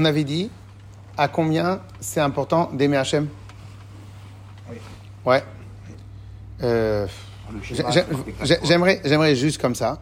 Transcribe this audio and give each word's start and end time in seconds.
On 0.00 0.04
avait 0.04 0.22
dit 0.22 0.48
à 1.16 1.26
combien 1.26 1.80
c'est 1.98 2.20
important 2.20 2.70
d'aimer 2.72 2.98
Hachem 2.98 3.26
Oui. 4.70 4.76
Ouais. 5.26 5.42
Euh. 6.62 7.08
J'aimerais, 8.62 9.34
juste 9.34 9.60
comme 9.60 9.74
ça. 9.74 9.98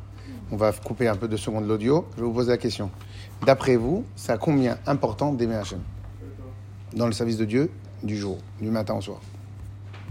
On 0.53 0.57
va 0.59 0.71
couper 0.73 1.09
un 1.09 1.17
peu 1.17 1.29
de 1.29 1.39
secondes 1.39 1.67
l'audio. 1.67 2.05
Je 2.15 2.21
vais 2.21 2.27
vous 2.27 2.35
poser 2.35 2.51
la 2.51 2.59
question. 2.59 2.91
D'après 3.47 3.77
vous, 3.77 4.05
c'est 4.17 4.33
à 4.33 4.37
combien 4.37 4.77
important 4.87 5.33
d'aimer 5.33 5.55
Hachem 5.57 5.81
dans 6.93 7.07
le 7.07 7.13
service 7.13 7.39
de 7.39 7.47
Dieu 7.47 7.71
du 8.03 8.19
jour, 8.19 8.37
du 8.61 8.69
matin 8.71 8.97
au 8.97 9.01
soir? 9.01 9.21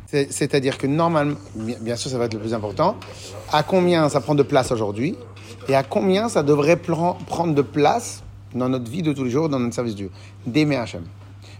C'est- 0.07 0.31
C'est-à-dire 0.33 0.79
que 0.79 0.87
normalement, 0.87 1.35
bien 1.55 1.95
sûr, 1.95 2.09
ça 2.09 2.17
va 2.17 2.25
être 2.25 2.33
le 2.33 2.39
plus 2.39 2.55
important. 2.55 2.95
À 3.53 3.61
combien 3.61 4.09
ça 4.09 4.19
prend 4.19 4.33
de 4.33 4.41
place 4.41 4.71
aujourd'hui? 4.71 5.15
Et 5.67 5.75
à 5.75 5.83
combien 5.83 6.27
ça 6.27 6.41
devrait 6.41 6.77
prendre 6.77 7.53
de 7.53 7.61
place 7.61 8.23
dans 8.55 8.69
notre 8.69 8.89
vie 8.89 9.01
de 9.01 9.13
tous 9.13 9.23
les 9.23 9.29
jours, 9.29 9.49
dans 9.49 9.59
notre 9.59 9.75
service 9.75 9.93
de 9.93 9.97
Dieu 9.97 10.11
D'aimer 10.47 10.77
Hachem. 10.77 11.03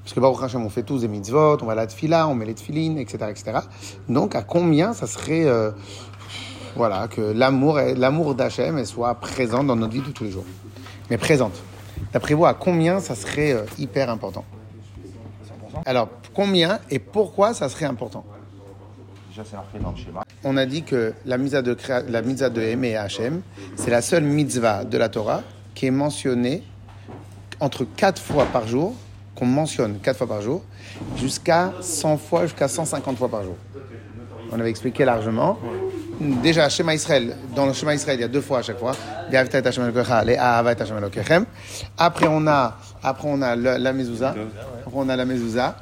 Parce 0.06 0.14
que 0.14 0.20
Baruch 0.20 0.44
Hashem, 0.44 0.64
on 0.64 0.70
fait 0.70 0.84
tous 0.84 1.02
des 1.02 1.08
mitzvot, 1.08 1.58
on 1.62 1.66
va 1.66 1.74
à 1.74 1.76
la 1.76 1.88
tefila, 1.88 2.28
on 2.28 2.36
met 2.36 2.46
les 2.46 2.54
tefilines, 2.54 3.00
etc., 3.00 3.26
etc. 3.30 3.60
Donc, 4.08 4.36
à 4.36 4.44
combien 4.44 4.94
ça 4.94 5.08
serait, 5.08 5.46
euh, 5.46 5.72
voilà, 6.76 7.08
que 7.08 7.22
l'amour, 7.22 7.80
l'amour 7.80 8.36
d'Hachem 8.36 8.86
soit 8.86 9.16
présent 9.16 9.64
dans 9.64 9.76
notre 9.76 9.94
vie 9.94 10.02
de 10.02 10.12
tous 10.12 10.24
les 10.24 10.32
jours 10.32 10.46
Mais 11.10 11.18
présente. 11.18 11.60
D'après 12.14 12.36
vous, 12.36 12.46
à 12.46 12.54
combien 12.54 13.00
ça 13.00 13.16
serait 13.16 13.52
euh, 13.52 13.64
hyper 13.80 14.12
important? 14.12 14.46
100%. 15.74 15.82
Alors, 15.88 16.10
combien 16.36 16.80
et 16.92 17.00
pourquoi 17.00 17.56
ça 17.56 17.68
serait 17.68 17.86
important? 17.86 18.26
Déjà, 19.30 19.44
c'est 19.44 19.56
marqué 19.56 19.80
dans 19.80 19.90
le 19.92 19.98
schéma. 19.98 20.24
On 20.44 20.56
a 20.56 20.68
dit 20.68 20.84
que 20.84 21.14
la 21.26 21.40
mitzvah 21.40 21.64
de, 21.64 21.76
la 22.08 22.22
mitzvah 22.22 22.50
de 22.50 22.62
aimer 22.62 22.96
Hachem, 22.96 23.42
c'est 23.76 23.90
la 23.90 24.04
seule 24.04 24.24
mitzvah 24.24 24.86
de 24.86 24.98
la 25.00 25.10
Torah 25.10 25.42
qui 25.74 25.88
est 25.88 25.92
mentionnée 25.92 26.62
entre 27.60 27.86
4 27.86 28.22
fois 28.22 28.46
par 28.46 28.68
jour, 28.68 28.94
qu'on 29.36 29.46
mentionne 29.46 30.00
4 30.02 30.18
fois 30.18 30.28
par 30.28 30.42
jour, 30.42 30.64
jusqu'à 31.18 31.74
100 31.82 32.18
fois, 32.18 32.44
jusqu'à 32.44 32.68
150 32.68 33.18
fois 33.18 33.30
par 33.30 33.44
jour. 33.44 33.56
On 34.52 34.60
avait 34.60 34.70
expliqué 34.70 35.06
largement. 35.06 35.58
Déjà, 36.20 36.70
Shema 36.70 36.94
Israël, 36.96 37.36
dans 37.56 37.66
le 37.66 37.74
Shema 37.74 37.94
Israël, 37.94 38.18
il 38.20 38.22
y 38.22 38.26
a 38.26 38.30
deux 38.30 38.40
fois 38.42 38.60
à 38.60 38.62
chaque 38.62 38.80
fois. 38.80 38.94
Après, 41.98 42.28
on 42.30 42.48
a, 42.48 42.78
après, 43.04 43.28
on 43.30 43.42
a 43.42 43.56
le- 43.56 43.78
la 43.78 43.92
mezouza. 43.92 44.34
Après, 44.86 44.94
on 44.96 45.10
a 45.10 45.16
la 45.16 45.26
mezouza. 45.26 45.76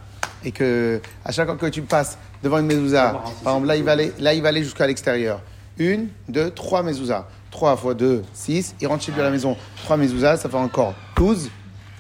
Et 0.46 0.52
que, 0.52 1.00
à 1.24 1.32
chaque 1.32 1.48
fois 1.48 1.56
que 1.58 1.68
tu 1.68 1.84
passes 1.84 2.18
devant 2.42 2.58
une 2.60 2.66
mezouza, 2.66 3.12
par 3.44 3.54
exemple, 3.54 3.68
là, 3.68 3.76
il 3.76 3.84
va 3.84 3.92
aller, 3.92 4.12
là, 4.20 4.34
il 4.34 4.42
va 4.42 4.50
aller 4.50 4.64
jusqu'à 4.64 4.88
l'extérieur. 4.88 5.40
Une, 5.78 6.08
deux, 6.28 6.50
trois 6.52 6.82
mezouza. 6.84 7.28
Trois 7.52 7.76
fois 7.78 7.94
deux, 7.94 8.24
six. 8.34 8.74
Il 8.82 8.88
rentre 8.88 9.04
chez 9.04 9.12
lui 9.12 9.22
à 9.22 9.26
la 9.26 9.30
maison. 9.30 9.56
Trois 9.84 9.98
mezouza, 9.98 10.36
ça 10.38 10.50
fait 10.50 10.56
encore 10.58 10.94
douze. 11.16 11.50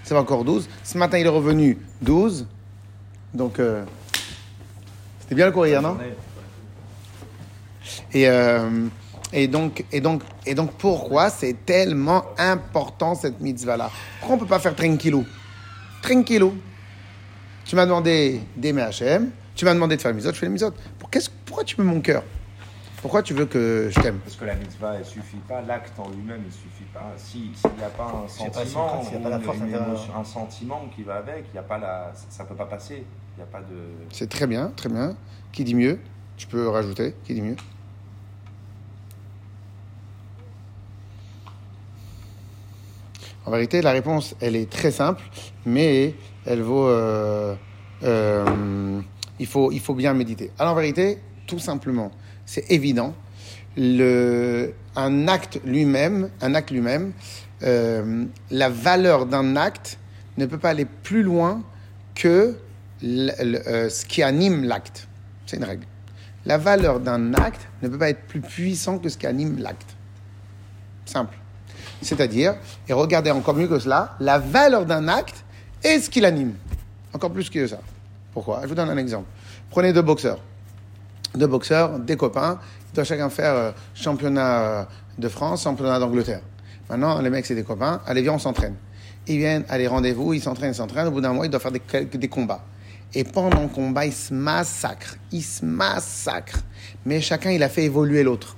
Ça 0.03 0.15
fait 0.15 0.21
encore 0.21 0.43
douze. 0.43 0.67
Ce 0.83 0.97
matin, 0.97 1.17
il 1.17 1.25
est 1.25 1.29
revenu 1.29 1.77
douze. 2.01 2.45
Donc, 3.33 3.59
euh, 3.59 3.83
c'était 5.21 5.35
bien 5.35 5.45
le 5.47 5.51
courrier, 5.51 5.79
non? 5.79 5.97
Et, 8.13 8.27
euh, 8.29 8.87
et, 9.31 9.47
donc, 9.47 9.83
et, 9.91 10.01
donc, 10.01 10.21
et 10.45 10.53
donc, 10.55 10.73
pourquoi 10.73 11.29
c'est 11.29 11.65
tellement 11.65 12.25
important 12.37 13.15
cette 13.15 13.39
mitzvah-là? 13.41 13.89
Pourquoi 14.19 14.35
on 14.35 14.39
ne 14.39 14.43
peut 14.43 14.49
pas 14.49 14.59
faire 14.59 14.75
tranquillou? 14.75 15.25
Tranquillou. 16.01 16.53
Tu 17.65 17.75
m'as 17.75 17.85
demandé 17.85 18.41
d'aimer 18.57 18.81
Hachem, 18.83 19.31
tu 19.55 19.63
m'as 19.65 19.73
demandé 19.73 19.95
de 19.95 20.01
faire 20.01 20.11
les 20.11 20.15
mitzvot, 20.15 20.33
je 20.33 20.39
fais 20.39 20.45
les. 20.47 20.73
Pour, 20.99 21.09
qu'est-ce- 21.09 21.29
pourquoi 21.45 21.63
tu 21.63 21.75
veux 21.77 21.83
mon 21.85 22.01
cœur? 22.01 22.23
Pourquoi 23.03 23.21
tu 23.21 23.33
veux 23.33 23.45
que 23.45 23.89
je 23.93 23.99
t'aime? 23.99 24.19
Parce 24.19 24.37
que 24.37 24.45
la 24.45 24.55
mitzvah, 24.55 24.95
elle 24.95 25.03
suffit 25.05 25.35
pas. 25.45 25.61
L'acte 25.61 25.99
en 25.99 26.09
lui-même, 26.09 26.41
il 26.45 26.51
suffit 26.53 26.85
pas. 26.93 27.11
Si- 27.17 27.51
S'il 27.53 27.69
n'y 27.77 27.83
a 27.83 27.89
pas 27.89 28.05
un 28.05 28.07
y 28.45 28.49
pas 28.49 28.61
sentiment, 28.63 29.03
s'il 29.03 29.13
y 29.13 29.17
a 29.17 29.19
pas 29.19 29.29
la 29.29 29.39
force 29.41 29.57
une 29.57 29.75
émotion- 29.75 30.15
un 30.17 30.23
sentiment 30.23 30.85
qui 30.95 31.03
va 31.03 31.15
avec, 31.17 31.43
il 31.53 31.55
y 31.57 31.59
a 31.59 31.63
pas 31.63 31.77
la, 31.77 32.13
ça 32.29 32.45
peut 32.45 32.55
pas 32.55 32.65
passer. 32.65 33.03
Il 33.35 33.37
n'y 33.37 33.43
a 33.43 33.51
pas 33.51 33.59
de. 33.59 33.75
C'est 34.09 34.29
très 34.29 34.47
bien, 34.47 34.71
très 34.77 34.87
bien. 34.87 35.17
Qui 35.51 35.65
dit 35.65 35.75
mieux? 35.75 35.99
Tu 36.37 36.47
peux 36.47 36.69
rajouter. 36.69 37.13
Qui 37.25 37.33
dit 37.33 37.41
mieux? 37.41 37.57
En 43.45 43.51
vérité, 43.51 43.81
la 43.81 43.91
réponse, 43.91 44.35
elle 44.39 44.55
est 44.55 44.69
très 44.69 44.91
simple, 44.91 45.21
mais 45.65 46.15
elle 46.45 46.61
vaut. 46.61 46.87
euh, 46.87 47.55
euh, 48.03 49.01
il, 49.39 49.45
faut, 49.47 49.71
il 49.71 49.79
faut 49.81 49.93
bien 49.95 50.13
méditer. 50.13 50.51
Alors, 50.57 50.73
en 50.73 50.75
vérité, 50.77 51.17
tout 51.47 51.59
simplement, 51.59 52.11
c'est 52.45 52.69
évident. 52.71 53.15
Un 53.77 55.27
acte 55.27 55.59
lui-même, 55.65 56.29
un 56.41 56.53
acte 56.53 56.71
lui-même, 56.71 57.13
euh, 57.63 58.25
la 58.51 58.69
valeur 58.69 59.25
d'un 59.25 59.55
acte 59.55 59.97
ne 60.37 60.45
peut 60.45 60.57
pas 60.57 60.69
aller 60.69 60.85
plus 60.85 61.23
loin 61.23 61.63
que 62.13 62.55
euh, 63.03 63.89
ce 63.89 64.05
qui 64.05 64.21
anime 64.21 64.63
l'acte. 64.63 65.07
C'est 65.45 65.57
une 65.57 65.63
règle. 65.63 65.85
La 66.45 66.57
valeur 66.57 66.99
d'un 66.99 67.33
acte 67.33 67.67
ne 67.81 67.87
peut 67.87 67.97
pas 67.97 68.09
être 68.09 68.27
plus 68.27 68.41
puissant 68.41 68.99
que 68.99 69.09
ce 69.09 69.17
qui 69.17 69.25
anime 69.25 69.59
l'acte. 69.59 69.95
Simple. 71.05 71.37
C'est-à-dire, 72.01 72.55
et 72.87 72.93
regardez 72.93 73.31
encore 73.31 73.55
mieux 73.55 73.67
que 73.67 73.79
cela, 73.79 74.15
la 74.19 74.39
valeur 74.39 74.85
d'un 74.85 75.07
acte 75.07 75.43
est 75.83 75.99
ce 75.99 76.09
qui 76.09 76.19
l'anime. 76.19 76.53
Encore 77.13 77.31
plus 77.31 77.49
que 77.49 77.65
ça. 77.65 77.79
Pourquoi? 78.33 78.61
Je 78.63 78.67
vous 78.67 78.75
donne 78.75 78.89
un 78.89 78.97
exemple. 78.97 79.27
Prenez 79.69 79.93
deux 79.93 80.01
boxeurs. 80.01 80.39
Deux 81.35 81.47
boxeurs, 81.47 81.99
des 81.99 82.15
copains, 82.15 82.59
ils 82.91 82.95
doivent 82.95 83.07
chacun 83.07 83.29
faire 83.29 83.53
euh, 83.53 83.71
championnat 83.95 84.61
euh, 84.61 84.83
de 85.17 85.27
France, 85.27 85.63
championnat 85.63 85.99
d'Angleterre. 85.99 86.41
Maintenant, 86.89 87.19
les 87.21 87.29
mecs, 87.29 87.45
c'est 87.45 87.55
des 87.55 87.63
copains. 87.63 88.01
Allez, 88.05 88.21
viens, 88.21 88.33
on 88.33 88.39
s'entraîne. 88.39 88.75
Ils 89.27 89.37
viennent, 89.37 89.63
allez, 89.69 89.87
rendez-vous, 89.87 90.33
ils 90.33 90.41
s'entraînent, 90.41 90.71
ils 90.71 90.75
s'entraînent. 90.75 91.07
Au 91.07 91.11
bout 91.11 91.21
d'un 91.21 91.33
mois, 91.33 91.45
ils 91.45 91.49
doivent 91.49 91.61
faire 91.61 91.71
des, 91.71 92.27
combats. 92.27 92.63
Et 93.15 93.23
pendant 93.23 93.61
le 93.61 93.67
combat, 93.67 94.05
ils 94.05 94.13
se 94.13 94.33
massacrent. 94.33 95.17
Ils 95.31 95.43
se 95.43 95.65
massacrent. 95.65 96.61
Mais 97.05 97.21
chacun, 97.21 97.51
il 97.51 97.63
a 97.63 97.69
fait 97.69 97.85
évoluer 97.85 98.21
l'autre. 98.23 98.55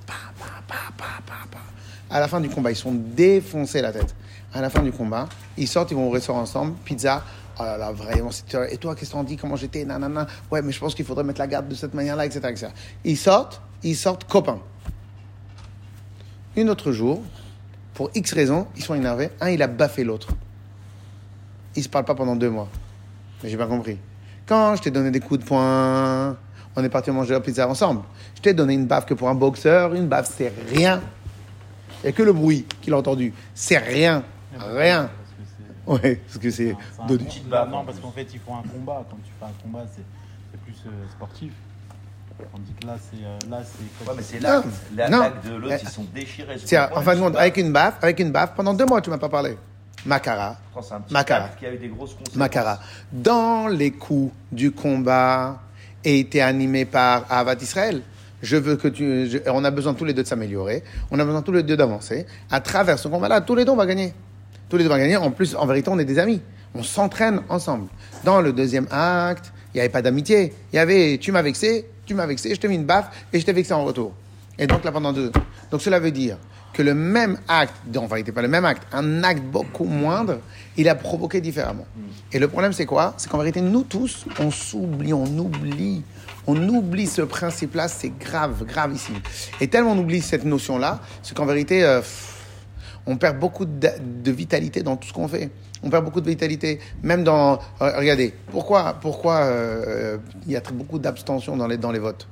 À 2.10 2.20
la 2.20 2.28
fin 2.28 2.40
du 2.40 2.48
combat, 2.48 2.70
ils 2.70 2.76
sont 2.76 2.92
défoncés 2.94 3.80
la 3.80 3.92
tête. 3.92 4.14
À 4.52 4.60
la 4.60 4.70
fin 4.70 4.82
du 4.82 4.92
combat, 4.92 5.28
ils 5.56 5.68
sortent, 5.68 5.90
ils 5.90 5.96
vont 5.96 6.08
au 6.08 6.10
restaurant 6.10 6.40
ensemble, 6.40 6.74
pizza. 6.84 7.22
Oh 7.58 7.62
là 7.62 7.78
là, 7.78 7.90
vraiment, 7.90 8.30
et 8.70 8.76
toi, 8.76 8.94
qu'est-ce 8.94 9.12
qu'on 9.12 9.24
dit 9.24 9.36
Comment 9.36 9.56
j'étais? 9.56 9.84
Nanana. 9.84 10.26
Ouais, 10.50 10.60
mais 10.60 10.72
je 10.72 10.78
pense 10.78 10.94
qu'il 10.94 11.06
faudrait 11.06 11.24
mettre 11.24 11.40
la 11.40 11.46
garde 11.46 11.68
de 11.68 11.74
cette 11.74 11.94
manière-là, 11.94 12.26
etc., 12.26 12.40
etc. 12.50 12.68
Ils 13.04 13.16
sortent, 13.16 13.62
ils 13.82 13.96
sortent 13.96 14.24
copains. 14.24 14.60
Un 16.58 16.68
autre 16.68 16.92
jour, 16.92 17.22
pour 17.94 18.10
X 18.14 18.32
raisons, 18.34 18.66
ils 18.76 18.84
sont 18.84 18.94
énervés. 18.94 19.30
Un, 19.40 19.48
il 19.50 19.62
a 19.62 19.68
baffé 19.68 20.04
l'autre. 20.04 20.28
Ils 21.76 21.82
se 21.82 21.88
parlent 21.88 22.04
pas 22.04 22.14
pendant 22.14 22.36
deux 22.36 22.50
mois. 22.50 22.68
Mais 23.42 23.48
j'ai 23.48 23.56
pas 23.56 23.66
compris. 23.66 23.98
Quand 24.46 24.76
je 24.76 24.82
t'ai 24.82 24.90
donné 24.90 25.10
des 25.10 25.20
coups 25.20 25.40
de 25.40 25.44
poing, 25.44 26.36
on 26.76 26.84
est 26.84 26.88
parti 26.90 27.10
manger 27.10 27.32
la 27.32 27.40
pizza 27.40 27.66
ensemble. 27.68 28.02
Je 28.34 28.42
t'ai 28.42 28.52
donné 28.54 28.74
une 28.74 28.86
baffe 28.86 29.06
que 29.06 29.14
pour 29.14 29.30
un 29.30 29.34
boxeur, 29.34 29.94
une 29.94 30.08
baffe, 30.08 30.30
c'est 30.36 30.52
rien. 30.70 31.00
Il 32.02 32.06
n'y 32.06 32.08
a 32.10 32.12
que 32.12 32.22
le 32.22 32.32
bruit 32.34 32.66
qu'il 32.82 32.92
a 32.92 32.98
entendu. 32.98 33.32
C'est 33.54 33.78
rien. 33.78 34.22
Rien. 34.58 35.10
C'est- 35.86 35.92
Ouais, 35.92 36.16
parce 36.26 36.38
que 36.38 36.50
c'est 36.50 36.76
c'est 36.96 37.06
Dodi. 37.06 37.24
combat. 37.24 37.30
Petite 37.30 37.48
baffe, 37.48 37.68
Non, 37.70 37.84
parce 37.84 37.98
qu'en 38.00 38.10
fait, 38.10 38.26
il 38.32 38.40
faut 38.40 38.52
un 38.54 38.62
combat. 38.68 39.04
Quand 39.10 39.16
tu 39.24 39.30
fais 39.38 39.44
un 39.46 39.62
combat, 39.62 39.84
c'est 39.94 40.02
c'est 40.52 40.60
plus 40.60 40.74
euh, 40.86 40.90
sportif. 41.10 41.52
Tandis 42.52 42.72
que 42.80 42.86
là, 42.86 42.96
c'est. 43.00 43.24
euh, 43.24 43.50
là, 43.50 43.62
c'est 43.64 44.08
Ouais, 44.08 44.14
mais 44.16 44.22
c'est 44.22 44.40
non. 45.08 45.20
L'acte 45.20 45.46
de 45.46 45.54
l'autre, 45.54 45.74
ils 45.82 45.88
sont 45.88 46.06
déchirés. 46.14 46.56
point, 46.88 46.98
en 46.98 47.02
fin 47.02 47.12
de 47.12 47.18
ils 47.18 47.22
compte, 47.22 47.36
avec 47.36 47.56
une 47.56 47.72
baffe, 47.72 47.94
avec 48.02 48.20
une 48.20 48.30
baffe, 48.30 48.52
pendant 48.54 48.74
deux 48.74 48.84
mois, 48.84 49.00
tu 49.00 49.08
m'as 49.10 49.16
pas 49.18 49.28
parlé. 49.30 49.56
C'est 50.82 50.92
un 50.92 51.00
petit 51.00 51.14
acte 51.46 51.58
qui 51.58 51.66
a 51.66 51.72
eu 51.72 51.78
des 51.78 51.88
grosses 51.88 52.12
conséquences. 52.12 52.36
Makara. 52.36 52.78
Dans 53.10 53.68
les 53.68 53.90
coups 53.92 54.32
du 54.52 54.70
combat, 54.70 55.60
et 56.04 56.20
été 56.20 56.40
animé 56.42 56.84
par 56.84 57.24
Avat 57.30 57.54
Israël. 57.54 58.02
Je 58.42 58.56
veux 58.56 58.76
que 58.76 58.86
tu. 58.88 59.28
je- 59.28 59.38
on 59.50 59.64
a 59.64 59.70
besoin 59.70 59.94
tous 59.94 60.04
les 60.04 60.12
deux 60.14 60.22
de 60.22 60.28
s'améliorer. 60.28 60.84
On 61.10 61.18
a 61.18 61.24
besoin 61.24 61.42
tous 61.42 61.52
les 61.52 61.62
deux 61.62 61.76
d'avancer. 61.76 62.26
À 62.50 62.60
travers 62.60 62.98
ce 62.98 63.08
combat-là, 63.08 63.40
tous 63.40 63.54
les 63.56 63.64
deux, 63.64 63.72
on 63.72 63.76
va 63.76 63.86
gagner. 63.86 64.12
Tous 64.68 64.76
les 64.76 64.84
deux, 64.84 64.90
on 64.90 64.92
va 64.92 64.98
gagner. 64.98 65.16
En 65.16 65.30
plus, 65.30 65.54
en 65.54 65.66
vérité, 65.66 65.90
on 65.90 65.98
est 65.98 66.04
des 66.04 66.18
amis. 66.18 66.40
On 66.74 66.82
s'entraîne 66.82 67.42
ensemble. 67.48 67.88
Dans 68.24 68.40
le 68.40 68.52
deuxième 68.52 68.86
acte, 68.90 69.52
il 69.72 69.76
n'y 69.76 69.80
avait 69.80 69.88
pas 69.88 70.02
d'amitié. 70.02 70.52
Il 70.72 70.76
y 70.76 70.78
avait 70.78 71.18
tu 71.18 71.32
m'as 71.32 71.42
vexé, 71.42 71.88
tu 72.04 72.14
m'as 72.14 72.26
vexé, 72.26 72.54
je 72.54 72.60
t'ai 72.60 72.68
mis 72.68 72.74
une 72.74 72.84
baffe 72.84 73.10
et 73.32 73.40
je 73.40 73.46
t'ai 73.46 73.52
vexé 73.52 73.72
en 73.72 73.84
retour. 73.84 74.12
Et 74.58 74.66
donc 74.66 74.84
là, 74.84 74.92
pendant 74.92 75.12
deux. 75.12 75.30
Donc 75.70 75.82
cela 75.82 75.98
veut 76.00 76.10
dire 76.10 76.38
que 76.72 76.82
le 76.82 76.94
même 76.94 77.38
acte, 77.48 77.74
en 77.96 78.06
vérité, 78.06 78.32
pas 78.32 78.42
le 78.42 78.48
même 78.48 78.64
acte, 78.64 78.82
un 78.92 79.22
acte 79.24 79.42
beaucoup 79.42 79.84
moindre, 79.84 80.40
il 80.76 80.88
a 80.88 80.94
provoqué 80.94 81.40
différemment. 81.40 81.86
Et 82.32 82.38
le 82.38 82.48
problème, 82.48 82.74
c'est 82.74 82.84
quoi? 82.84 83.14
C'est 83.16 83.30
qu'en 83.30 83.38
vérité, 83.38 83.62
nous 83.62 83.82
tous, 83.82 84.26
on 84.38 84.50
s'oublie, 84.50 85.14
on 85.14 85.24
oublie. 85.38 86.02
On 86.46 86.56
oublie 86.68 87.06
ce 87.06 87.22
principe-là, 87.22 87.88
c'est 87.88 88.12
grave, 88.18 88.64
gravissime. 88.64 89.20
Et 89.60 89.68
tellement 89.68 89.92
on 89.92 89.98
oublie 89.98 90.20
cette 90.20 90.44
notion-là, 90.44 91.00
c'est 91.22 91.34
qu'en 91.34 91.46
vérité, 91.46 91.82
euh, 91.82 92.02
on 93.06 93.16
perd 93.16 93.38
beaucoup 93.38 93.64
de, 93.64 94.30
vitalité 94.30 94.82
dans 94.82 94.96
tout 94.96 95.08
ce 95.08 95.12
qu'on 95.12 95.28
fait. 95.28 95.50
On 95.82 95.90
perd 95.90 96.04
beaucoup 96.04 96.20
de 96.20 96.28
vitalité, 96.28 96.80
même 97.02 97.22
dans. 97.22 97.54
euh, 97.80 97.98
regardez, 97.98 98.34
pourquoi, 98.50 98.94
pourquoi 99.00 99.36
euh, 99.44 100.18
il 100.46 100.52
y 100.52 100.56
a 100.56 100.60
très- 100.60 100.74
beaucoup 100.74 100.98
d'abstention 100.98 101.56
dans 101.56 101.66
les, 101.66 101.76
dans 101.76 101.92
les 101.92 101.98
votes? 101.98 102.26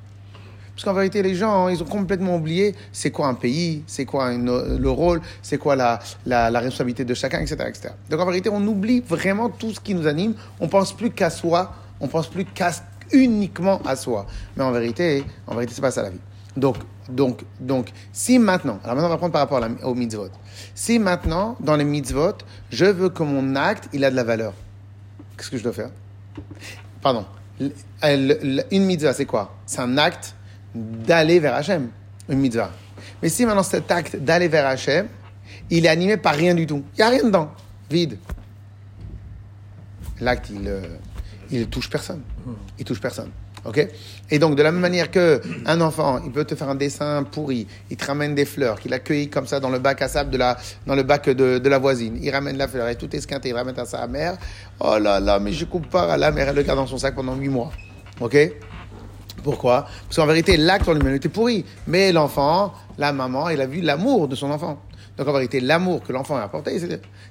Parce 0.75 0.83
qu'en 0.83 0.93
vérité, 0.93 1.23
les 1.23 1.35
gens, 1.35 1.69
ils 1.69 1.81
ont 1.81 1.85
complètement 1.85 2.35
oublié 2.35 2.75
c'est 2.91 3.09
quoi 3.09 3.27
un 3.27 3.33
pays, 3.33 3.83
c'est 3.87 4.03
quoi 4.03 4.33
le 4.33 4.89
rôle, 4.89 5.21
c'est 5.41 5.57
quoi 5.57 5.77
la, 5.77 5.99
la, 6.25 6.51
la 6.51 6.59
responsabilité 6.59 7.05
de 7.05 7.13
chacun, 7.13 7.39
etc., 7.39 7.55
etc. 7.69 7.93
Donc 8.09 8.19
en 8.19 8.25
vérité, 8.25 8.49
on 8.49 8.61
oublie 8.67 8.99
vraiment 8.99 9.49
tout 9.49 9.71
ce 9.73 9.79
qui 9.79 9.95
nous 9.95 10.05
anime. 10.05 10.33
On 10.59 10.67
pense 10.67 10.91
plus 10.91 11.11
qu'à 11.11 11.29
soi, 11.29 11.73
on 12.01 12.09
pense 12.09 12.27
plus 12.27 12.43
qu'à 12.43 12.71
uniquement 13.13 13.81
à 13.85 13.95
soi. 13.95 14.25
Mais 14.57 14.63
en 14.65 14.71
vérité, 14.73 15.23
en 15.47 15.53
vérité, 15.53 15.73
c'est 15.75 15.81
pas 15.81 15.91
ça 15.91 16.01
la 16.03 16.09
vie. 16.09 16.19
Donc, 16.57 16.77
donc, 17.09 17.43
donc, 17.59 17.91
si 18.13 18.39
maintenant, 18.39 18.79
alors 18.83 18.95
maintenant 18.95 19.07
on 19.09 19.11
va 19.11 19.17
prendre 19.17 19.33
par 19.33 19.41
rapport 19.41 19.57
à 19.63 19.67
la- 19.67 19.87
au 19.87 19.93
mitzvot. 19.93 20.29
Si 20.73 20.97
maintenant, 20.99 21.55
dans 21.59 21.75
les 21.75 21.83
mitzvot, 21.83 22.33
je 22.71 22.85
veux 22.85 23.09
que 23.09 23.23
mon 23.23 23.55
acte, 23.55 23.89
il 23.93 24.03
a 24.05 24.09
de 24.11 24.15
la 24.15 24.23
valeur, 24.23 24.53
qu'est-ce 25.37 25.51
que 25.51 25.57
je 25.57 25.63
dois 25.63 25.73
faire? 25.73 25.89
Pardon. 27.01 27.25
L- 28.01 28.65
Une 28.71 28.85
mitzvah, 28.85 29.13
c'est 29.13 29.25
quoi? 29.25 29.55
C'est 29.65 29.79
un 29.81 29.97
acte 29.97 30.35
d'aller 30.73 31.39
vers 31.39 31.55
Hachem. 31.55 31.89
Une 32.29 32.39
mitzvah. 32.39 32.71
Mais 33.21 33.29
si 33.29 33.45
maintenant 33.45 33.63
cet 33.63 33.91
acte 33.91 34.15
d'aller 34.15 34.47
vers 34.47 34.65
Hachem, 34.65 35.07
il 35.69 35.85
est 35.85 35.89
animé 35.89 36.17
par 36.17 36.35
rien 36.35 36.53
du 36.55 36.65
tout. 36.65 36.83
Il 36.93 36.97
n'y 36.97 37.03
a 37.03 37.09
rien 37.09 37.23
dedans. 37.23 37.51
Vide. 37.89 38.17
L'acte, 40.21 40.49
il, 40.49 40.67
euh, 40.67 40.81
il 41.51 41.67
touche 41.67 41.89
personne. 41.89 42.21
Il 42.79 42.85
touche 42.85 42.99
personne. 43.01 43.29
OK? 43.65 43.87
Et 44.31 44.39
donc, 44.39 44.55
de 44.55 44.63
la 44.63 44.71
même 44.71 44.81
manière 44.81 45.09
que 45.11 45.41
un 45.65 45.81
enfant, 45.81 46.19
il 46.23 46.31
peut 46.31 46.45
te 46.45 46.55
faire 46.55 46.69
un 46.69 46.75
dessin 46.75 47.23
pourri, 47.23 47.67
il 47.89 47.97
te 47.97 48.05
ramène 48.05 48.35
des 48.35 48.45
fleurs, 48.45 48.79
qu'il 48.79 48.93
accueille 48.93 49.29
comme 49.29 49.47
ça 49.47 49.59
dans 49.59 49.69
le 49.69 49.79
bac 49.79 50.01
à 50.01 50.07
sable 50.07 50.29
de 50.29 50.37
la, 50.37 50.57
dans 50.85 50.95
le 50.95 51.03
bac 51.03 51.29
de, 51.29 51.57
de 51.57 51.69
la 51.69 51.79
voisine. 51.79 52.17
Il 52.21 52.29
ramène 52.31 52.57
la 52.57 52.67
fleur 52.67 52.87
et 52.87 52.95
tout 52.95 53.13
esquinté, 53.15 53.49
il 53.49 53.55
ramène 53.55 53.79
à 53.79 53.85
sa 53.85 54.05
mère. 54.07 54.37
Oh 54.79 54.97
là 54.99 55.19
là, 55.19 55.39
mais 55.39 55.51
je 55.51 55.65
coupe 55.65 55.89
pas 55.89 56.13
à 56.13 56.17
la 56.17 56.31
mère, 56.31 56.49
elle 56.49 56.55
le 56.55 56.63
garde 56.63 56.79
dans 56.79 56.87
son 56.87 56.97
sac 56.97 57.15
pendant 57.15 57.35
huit 57.35 57.49
mois. 57.49 57.71
OK? 58.21 58.37
Pourquoi? 59.43 59.85
Parce 60.07 60.15
qu'en 60.15 60.25
vérité, 60.25 60.57
l'acte 60.57 60.87
en 60.87 60.93
lui-même 60.93 61.15
était 61.15 61.29
pourri. 61.29 61.65
Mais 61.87 62.11
l'enfant, 62.11 62.73
la 62.97 63.13
maman, 63.13 63.49
il 63.49 63.61
a 63.61 63.67
vu 63.67 63.81
l'amour 63.81 64.27
de 64.27 64.35
son 64.35 64.49
enfant. 64.49 64.79
Donc 65.17 65.27
en 65.27 65.33
vérité, 65.33 65.59
l'amour 65.59 66.01
que 66.03 66.11
l'enfant 66.11 66.35
a 66.35 66.41
apporté. 66.41 66.77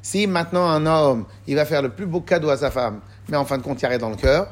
Si 0.01 0.27
maintenant 0.27 0.69
un 0.69 0.87
homme, 0.87 1.25
il 1.47 1.57
va 1.57 1.65
faire 1.65 1.83
le 1.83 1.91
plus 1.91 2.07
beau 2.07 2.21
cadeau 2.21 2.51
à 2.51 2.57
sa 2.57 2.71
femme, 2.71 3.01
mais 3.29 3.37
en 3.37 3.45
fin 3.45 3.59
de 3.59 3.63
compte, 3.63 3.81
il 3.81 3.83
y 3.83 3.87
a 3.87 3.89
rien 3.89 3.99
dans 3.99 4.11
le 4.11 4.17
cœur, 4.17 4.49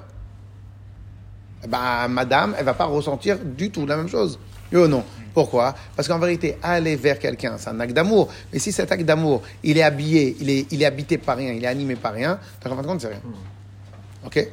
ben, 1.68 2.08
madame, 2.08 2.54
elle 2.58 2.64
va 2.64 2.74
pas 2.74 2.84
ressentir 2.84 3.38
du 3.38 3.70
tout 3.70 3.86
la 3.86 3.96
même 3.96 4.08
chose. 4.08 4.38
Oui 4.72 4.80
ou 4.80 4.88
non 4.88 5.04
Pourquoi? 5.34 5.74
Parce 5.94 6.08
qu'en 6.08 6.18
vérité, 6.18 6.56
aller 6.62 6.96
vers 6.96 7.18
quelqu'un, 7.18 7.56
c'est 7.58 7.70
un 7.70 7.80
acte 7.80 7.92
d'amour. 7.92 8.28
Mais 8.52 8.58
si 8.58 8.72
cet 8.72 8.90
acte 8.90 9.04
d'amour, 9.04 9.42
il 9.62 9.78
est 9.78 9.82
habillé, 9.82 10.36
il 10.40 10.50
est, 10.50 10.66
il 10.72 10.82
est 10.82 10.86
habité 10.86 11.18
par 11.18 11.36
rien, 11.36 11.52
il 11.52 11.64
est 11.64 11.68
animé 11.68 11.96
par 11.96 12.14
rien, 12.14 12.38
donc 12.62 12.72
en 12.72 12.76
fin 12.76 12.82
de 12.82 12.86
compte, 12.86 13.00
c'est 13.00 13.08
rien. 13.08 13.20
Ok? 14.24 14.48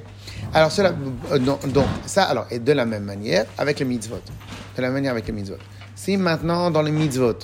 Alors, 0.54 0.72
cela, 0.72 0.94
euh, 1.32 1.40
donc, 1.40 1.72
donc, 1.72 1.86
ça, 2.06 2.24
alors, 2.24 2.48
et 2.50 2.60
de 2.60 2.72
la 2.72 2.86
même 2.86 3.04
manière 3.04 3.46
avec 3.58 3.80
les 3.80 3.86
mitzvot. 3.86 4.22
De 4.76 4.82
la 4.82 4.88
même 4.88 4.96
manière 4.96 5.12
avec 5.12 5.28
les 5.28 5.34
mitzvot. 5.34 5.58
Si 5.96 6.18
maintenant, 6.18 6.72
dans 6.72 6.82
les 6.82 6.92
mitzvot, 6.92 7.38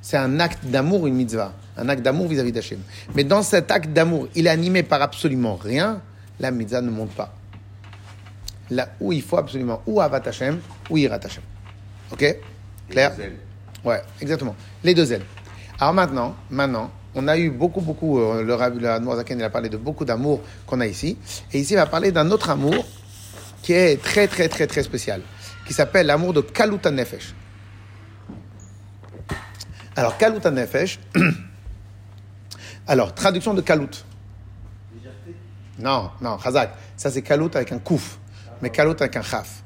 c'est 0.00 0.16
un 0.16 0.40
acte 0.40 0.64
d'amour, 0.64 1.06
une 1.06 1.14
mitzvah, 1.14 1.52
un 1.76 1.88
acte 1.88 2.02
d'amour 2.02 2.28
vis-à-vis 2.28 2.52
d'Hachem. 2.52 2.80
Mais 3.14 3.24
dans 3.24 3.42
cet 3.42 3.70
acte 3.70 3.92
d'amour, 3.92 4.28
il 4.34 4.46
est 4.46 4.50
animé 4.50 4.82
par 4.82 5.02
absolument 5.02 5.56
rien, 5.56 6.00
la 6.40 6.50
mitzvah 6.50 6.80
ne 6.80 6.90
monte 6.90 7.10
pas. 7.10 7.32
Là 8.70 8.88
où 9.00 9.12
il 9.12 9.22
faut 9.22 9.36
absolument 9.36 9.82
ou 9.86 10.00
Avat 10.00 10.22
Hashem, 10.26 10.60
ou 10.90 10.98
Irat 10.98 11.20
Hashem. 11.24 11.42
Ok? 12.12 12.36
Clair? 12.88 13.12
Les 13.16 13.24
ailes. 13.24 13.36
Ouais, 13.84 14.02
exactement. 14.20 14.54
Les 14.84 14.94
deux 14.94 15.12
ailes. 15.12 15.24
Alors 15.80 15.94
maintenant, 15.94 16.36
maintenant, 16.50 16.90
on 17.14 17.28
a 17.28 17.36
eu 17.36 17.50
beaucoup, 17.50 17.80
beaucoup, 17.80 18.18
euh, 18.18 18.42
le 18.42 18.54
Rabbi 18.54 18.86
Admorazaken, 18.86 19.38
il 19.38 19.44
a 19.44 19.50
parlé 19.50 19.68
de 19.68 19.76
beaucoup 19.76 20.04
d'amour 20.04 20.40
qu'on 20.66 20.80
a 20.80 20.86
ici. 20.86 21.18
Et 21.52 21.60
ici, 21.60 21.74
il 21.74 21.76
va 21.76 21.86
parler 21.86 22.12
d'un 22.12 22.30
autre 22.30 22.50
amour 22.50 22.86
qui 23.62 23.72
est 23.72 24.02
très, 24.02 24.28
très, 24.28 24.48
très, 24.48 24.66
très 24.66 24.82
spécial, 24.82 25.22
qui 25.66 25.74
s'appelle 25.74 26.06
l'amour 26.06 26.32
de 26.32 26.40
Kaluta 26.40 26.90
Nefesh. 26.90 27.34
Alors, 29.94 30.16
Kaluta 30.16 30.50
Nefesh, 30.50 30.98
alors, 32.86 33.14
traduction 33.14 33.52
de 33.54 33.60
Kalut. 33.60 34.04
Non, 35.78 36.10
non, 36.20 36.38
Chazak. 36.38 36.74
Ça, 36.96 37.10
c'est 37.10 37.22
Kalut 37.22 37.50
avec 37.54 37.72
un 37.72 37.78
kouf, 37.78 38.18
mais 38.62 38.70
Kalut 38.70 38.94
avec 39.00 39.16
un 39.16 39.22
chaf. 39.22 39.62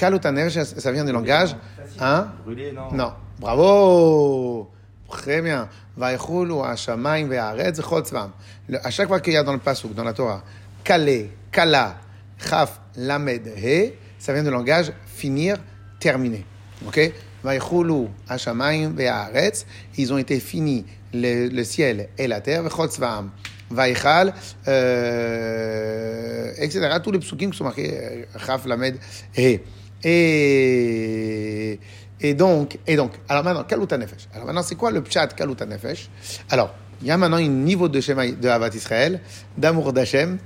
Nefesh, 0.00 0.52
ça- 0.52 0.80
ça 0.80 0.92
vient 0.92 1.04
du 1.04 1.12
langage, 1.12 1.56
hein? 1.98 2.28
Brûlé, 2.44 2.70
non? 2.72 2.92
Non. 2.92 3.12
Bravo 3.40 4.70
Très 5.08 5.40
bien. 5.40 5.68
Vaïchoulu 5.96 6.60
Hashamayim 6.62 7.28
ve'aretz 7.28 7.78
v'chol 7.80 8.02
tzvam. 8.04 8.30
Le- 8.68 8.84
À 8.86 8.90
chaque 8.90 9.08
fois 9.08 9.20
qu'il 9.20 9.32
y 9.32 9.36
a 9.36 9.42
dans 9.42 9.52
le 9.52 9.58
pasuk, 9.60 9.94
dans 9.94 10.04
la 10.04 10.12
Torah, 10.12 10.42
Kale, 10.84 11.28
Kala, 11.50 11.96
Chaf, 12.38 12.80
Lamed, 12.96 13.46
He, 13.56 13.94
ça 14.18 14.32
vient 14.34 14.42
du 14.42 14.50
langage 14.50 14.92
finir, 15.06 15.56
terminer. 16.00 16.44
Ok? 16.86 17.12
Vaïchoulu 17.42 18.08
Hashamayim 18.28 18.90
ve'aretz. 18.94 19.64
Ils 19.96 20.12
ont 20.12 20.18
été 20.18 20.40
finis, 20.40 20.84
le, 21.14 21.48
le 21.48 21.64
ciel 21.64 22.08
et 22.18 22.26
la 22.26 22.40
terre, 22.42 22.62
v'chol 22.64 22.88
tzvam. 22.90 23.30
Vaïchal, 23.70 24.32
euh, 24.68 26.52
etc. 26.58 26.88
Tous 27.02 27.10
les 27.10 27.18
psukim 27.18 27.50
qui 27.50 27.58
sont 27.58 27.64
marqués, 27.64 28.26
Chaf, 28.44 28.66
Lamed, 28.66 28.96
He. 29.36 29.60
Et, 30.04 31.80
et 32.20 32.34
donc, 32.34 32.78
et 32.86 32.96
donc, 32.96 33.12
alors 33.28 33.42
maintenant, 33.42 33.64
Kaluta 33.64 33.98
Nefesh. 33.98 34.28
Alors 34.32 34.46
maintenant, 34.46 34.62
c'est 34.62 34.76
quoi 34.76 34.90
le 34.90 35.02
pshat 35.02 35.28
Kaluta 35.28 35.66
Nefesh 35.66 36.08
Alors, 36.50 36.74
il 37.02 37.08
y 37.08 37.10
a 37.10 37.16
maintenant 37.16 37.38
un 37.38 37.48
niveau 37.48 37.88
de 37.88 38.00
Shema 38.00 38.28
de 38.30 38.48
Havat 38.48 38.68
Israël, 38.68 39.20
d'amour 39.56 39.92
d'Hachem, 39.92 40.38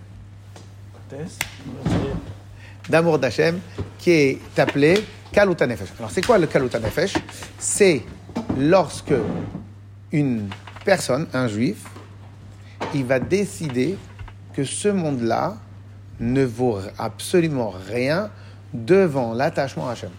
d'amour 2.89 3.19
d'Hachem, 3.19 3.61
qui 3.99 4.11
est 4.11 4.59
appelé 4.59 5.05
Kaluta 5.33 5.67
Nefesh. 5.67 5.89
Alors, 5.99 6.11
c'est 6.11 6.25
quoi 6.25 6.39
le 6.39 6.47
Kaluta 6.47 6.81
Nefesh 6.81 7.15
C'est 7.59 8.03
lorsque 8.59 9.15
une 10.13 10.49
personne, 10.85 11.27
un 11.33 11.49
juif, 11.49 11.85
il 12.95 13.05
va 13.05 13.21
décider 13.21 13.97
que 14.55 14.65
ce 14.65 14.89
monde-là 14.89 15.57
ne 16.19 16.45
vaut 16.45 16.79
absolument 16.99 17.73
rien 17.89 18.31
devant 18.73 19.35
l'attachement 19.35 19.89
à 19.89 19.93
Hachem. 19.93 20.11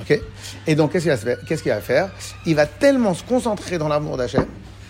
Ok? 0.00 0.20
Et 0.66 0.74
donc, 0.74 0.92
qu'est-ce 0.92 1.62
qu'il 1.62 1.72
va, 1.72 1.80
faire? 1.80 2.10
Il 2.46 2.54
va 2.54 2.66
tellement 2.66 3.14
se 3.14 3.24
concentrer 3.24 3.78
dans 3.78 3.88
l'amour 3.88 4.16
d'Hachem, 4.16 4.46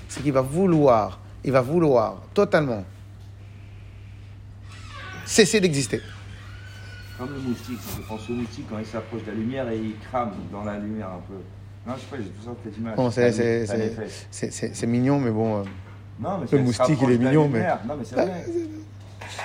c'est 0.09 0.23
qu'il 0.23 0.33
va 0.33 0.43
vouloir, 0.43 1.21
il 1.45 1.53
va 1.53 1.61
vouloir 1.61 2.23
totalement 2.35 2.85
cesser 5.25 5.61
d'exister. 5.61 6.01
Comme 7.19 7.33
le 7.35 7.41
moustique, 7.41 7.79
je 7.97 8.03
pense 8.03 8.29
au 8.31 8.33
moustique 8.33 8.67
quand 8.71 8.79
il 8.79 8.87
s'approche 8.87 9.23
de 9.25 9.31
la 9.31 9.37
lumière 9.37 9.69
et 9.69 9.79
il 9.79 9.99
crame 10.09 10.33
dans 10.53 10.65
la 10.65 10.79
lumière 10.79 11.09
un 11.09 11.23
peu. 11.27 11.35
Non, 11.89 11.95
je 11.97 12.01
sais 12.01 12.07
pas, 12.11 12.17
j'ai. 12.23 12.95
Bon, 12.97 13.11
c'est- 14.71 14.87
mignon, 14.87 15.19
mais 15.19 15.31
bon. 15.31 15.61
euh, 15.61 15.63
Non, 16.21 16.39
mais 16.39 16.47
Le 16.59 16.63
moustique, 16.65 16.99
il 17.03 17.13
est 17.13 17.19
mignon, 17.19 17.45
lumière. 17.45 17.81
Non, 17.89 17.95
mais 17.99 18.05
c'est 18.05 18.15
vrai. 18.17 18.45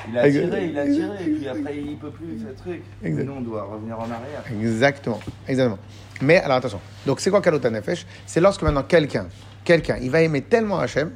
Il 0.10 0.18
a 0.18 0.30
tiré, 0.30 0.66
il 0.68 0.78
a 0.78 0.86
tiré, 0.86 1.24
et 1.26 1.30
puis 1.30 1.48
après 1.48 1.78
il 1.78 1.98
peut 1.98 2.10
plus 2.10 2.38
faire 2.40 2.56
truc. 2.56 2.82
Et 3.04 3.08
Exact. 3.08 3.24
nous, 3.26 3.34
on 3.34 3.42
doit 3.42 3.64
revenir 3.64 3.98
en 3.98 4.04
arrière. 4.04 4.44
Exactement, 4.60 5.20
exactement. 5.48 5.78
Mais 6.22 6.38
alors 6.42 6.58
attention. 6.58 6.80
Donc 7.06 7.20
c'est 7.20 7.30
quoi 7.30 7.42
Kalota 7.42 7.70
Nefesh? 7.70 8.06
C'est 8.26 8.40
lorsque 8.42 8.62
maintenant 8.64 8.84
quelqu'un, 8.84 9.28
quelqu'un, 9.64 9.98
il 10.02 10.10
va 10.10 10.22
aimer 10.22 10.42
tellement 10.42 10.80
Hachem 10.80 11.12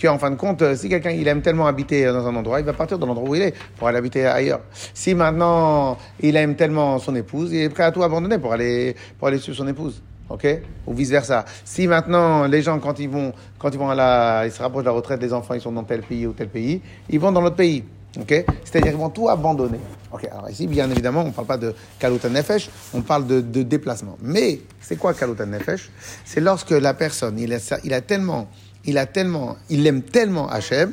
qu'en 0.00 0.16
fin 0.18 0.30
de 0.30 0.36
compte, 0.36 0.62
euh, 0.62 0.74
si 0.76 0.88
quelqu'un 0.88 1.10
il 1.10 1.26
aime 1.28 1.42
tellement 1.42 1.66
habiter 1.66 2.04
dans 2.06 2.26
un 2.26 2.34
endroit, 2.36 2.60
il 2.60 2.66
va 2.66 2.72
partir 2.72 2.98
de 2.98 3.04
l'endroit 3.06 3.28
où 3.28 3.34
il 3.34 3.42
est 3.42 3.54
pour 3.76 3.88
aller 3.88 3.98
habiter 3.98 4.26
ailleurs. 4.26 4.60
Si 4.94 5.14
maintenant 5.14 5.98
il 6.20 6.36
aime 6.36 6.54
tellement 6.56 6.98
son 6.98 7.14
épouse, 7.14 7.52
il 7.52 7.62
est 7.62 7.68
prêt 7.68 7.84
à 7.84 7.92
tout 7.92 8.02
abandonner 8.02 8.38
pour 8.38 8.52
aller 8.52 8.94
pour 9.18 9.28
aller 9.28 9.38
suivre 9.38 9.56
son 9.58 9.68
épouse. 9.68 10.02
Ok? 10.28 10.46
Ou 10.86 10.94
vice 10.94 11.10
versa. 11.10 11.44
Si 11.64 11.86
maintenant 11.86 12.46
les 12.46 12.62
gens 12.62 12.78
quand 12.78 12.98
ils 12.98 13.08
vont 13.08 13.32
quand 13.58 13.70
ils 13.70 13.78
vont 13.78 13.90
à 13.90 13.94
la, 13.94 14.46
ils 14.46 14.52
se 14.52 14.62
rapprochent 14.62 14.84
de 14.84 14.88
la 14.88 14.94
retraite, 14.94 15.22
les 15.22 15.32
enfants 15.32 15.54
ils 15.54 15.60
sont 15.60 15.72
dans 15.72 15.84
tel 15.84 16.02
pays 16.02 16.26
ou 16.26 16.32
tel 16.32 16.48
pays, 16.48 16.80
ils 17.08 17.18
vont 17.18 17.32
dans 17.32 17.40
l'autre 17.40 17.56
pays. 17.56 17.84
Ok? 18.18 18.44
C'est-à-dire 18.64 18.92
qu'ils 18.92 19.00
vont 19.00 19.10
tout 19.10 19.28
abandonner. 19.28 19.78
Ok 20.12 20.28
Alors 20.30 20.48
ici, 20.50 20.66
bien 20.66 20.90
évidemment, 20.90 21.22
on 21.22 21.26
ne 21.26 21.32
parle 21.32 21.46
pas 21.46 21.58
de 21.58 21.74
kaluta 21.98 22.28
nefesh, 22.28 22.70
on 22.94 23.02
parle 23.02 23.26
de, 23.26 23.40
de 23.40 23.62
déplacement. 23.62 24.16
Mais 24.22 24.60
c'est 24.80 24.96
quoi 24.96 25.14
kaluta 25.14 25.46
nefesh? 25.46 25.90
C'est 26.24 26.40
lorsque 26.40 26.70
la 26.70 26.94
personne, 26.94 27.38
il 27.38 27.52
a, 27.52 27.58
il 27.84 27.92
a 27.92 28.00
tellement, 28.00 28.48
il 28.84 28.98
a 28.98 29.06
tellement, 29.06 29.56
il 29.68 29.86
aime 29.86 30.02
tellement 30.02 30.48
Hachem 30.48 30.92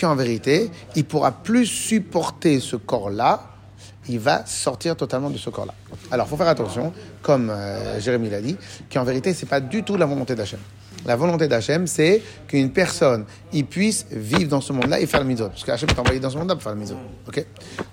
qu'en 0.00 0.14
vérité, 0.14 0.70
il 0.96 1.04
pourra 1.04 1.32
plus 1.32 1.66
supporter 1.66 2.60
ce 2.60 2.76
corps-là. 2.76 3.53
Il 4.08 4.18
va 4.18 4.44
sortir 4.46 4.96
totalement 4.96 5.30
de 5.30 5.38
ce 5.38 5.50
corps-là. 5.50 5.74
Alors, 6.10 6.28
faut 6.28 6.36
faire 6.36 6.48
attention, 6.48 6.92
comme 7.22 7.50
euh, 7.50 8.00
Jérémie 8.00 8.30
l'a 8.30 8.40
dit, 8.40 8.56
qu'en 8.92 9.04
vérité, 9.04 9.32
c'est 9.32 9.46
pas 9.46 9.60
du 9.60 9.82
tout 9.82 9.96
la 9.96 10.06
volonté 10.06 10.34
d'Hachem. 10.34 10.60
La 11.06 11.16
volonté 11.16 11.48
d'Hachem, 11.48 11.86
c'est 11.86 12.22
qu'une 12.46 12.70
personne, 12.70 13.24
il 13.52 13.66
puisse 13.66 14.06
vivre 14.10 14.48
dans 14.48 14.60
ce 14.60 14.72
monde-là 14.72 15.00
et 15.00 15.06
faire 15.06 15.20
le 15.20 15.26
mitzvot. 15.26 15.48
Parce 15.48 15.64
qu'Hachem 15.64 15.88
est 15.88 15.98
envoyé 15.98 16.20
dans 16.20 16.30
ce 16.30 16.38
monde-là 16.38 16.54
pour 16.54 16.62
faire 16.62 16.74
le 16.74 16.80
mitzvot. 16.80 16.98
Ok? 17.28 17.44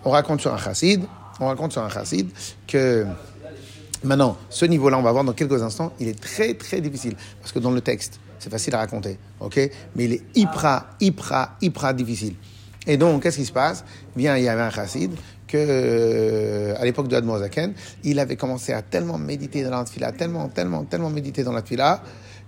On 0.05 0.11
raconte 0.11 0.41
sur 0.41 0.53
un 0.53 0.57
chassid, 0.57 1.03
on 1.39 1.47
raconte 1.47 1.71
sur 1.71 1.83
un 1.83 1.89
chassid 1.89 2.29
que 2.67 3.05
Maintenant, 4.03 4.35
ce 4.49 4.65
niveau-là, 4.65 4.97
on 4.97 5.03
va 5.03 5.11
voir 5.11 5.23
dans 5.23 5.33
quelques 5.33 5.61
instants, 5.61 5.93
il 5.99 6.07
est 6.07 6.19
très 6.19 6.55
très 6.55 6.81
difficile. 6.81 7.15
Parce 7.39 7.51
que 7.51 7.59
dans 7.59 7.69
le 7.69 7.81
texte, 7.81 8.19
c'est 8.39 8.49
facile 8.49 8.73
à 8.73 8.79
raconter, 8.79 9.19
ok? 9.39 9.57
Mais 9.95 10.05
il 10.05 10.13
est 10.13 10.23
hyper, 10.33 10.85
hyper, 10.99 11.51
hyper 11.61 11.93
difficile. 11.93 12.33
Et 12.87 12.97
donc, 12.97 13.21
qu'est-ce 13.21 13.37
qui 13.37 13.45
se 13.45 13.51
passe? 13.51 13.85
Bien, 14.15 14.37
il 14.37 14.43
y 14.43 14.49
avait 14.49 14.63
un 14.63 14.71
chassid 14.71 15.11
que 15.51 15.57
euh, 15.57 16.73
à 16.79 16.85
l'époque 16.85 17.07
de 17.07 17.15
Admozaken, 17.15 17.73
il 18.03 18.19
avait 18.19 18.35
commencé 18.35 18.73
à 18.73 18.81
tellement 18.81 19.17
méditer 19.17 19.63
dans 19.63 19.69
la 19.71 20.11
tellement, 20.11 20.47
tellement, 20.49 20.83
tellement 20.85 21.09
méditer 21.09 21.43
dans 21.43 21.51
la 21.51 21.61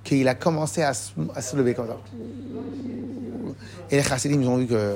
qu'il 0.03 0.27
a 0.27 0.35
commencé 0.35 0.83
à, 0.83 0.93
se- 0.93 1.11
lever 1.55 1.73
comme 1.73 1.87
ça. 1.87 1.97
Et 3.91 3.97
les 3.97 4.03
chassidim, 4.03 4.41
ils 4.41 4.47
ont 4.47 4.57
vu 4.57 4.67
que 4.67 4.93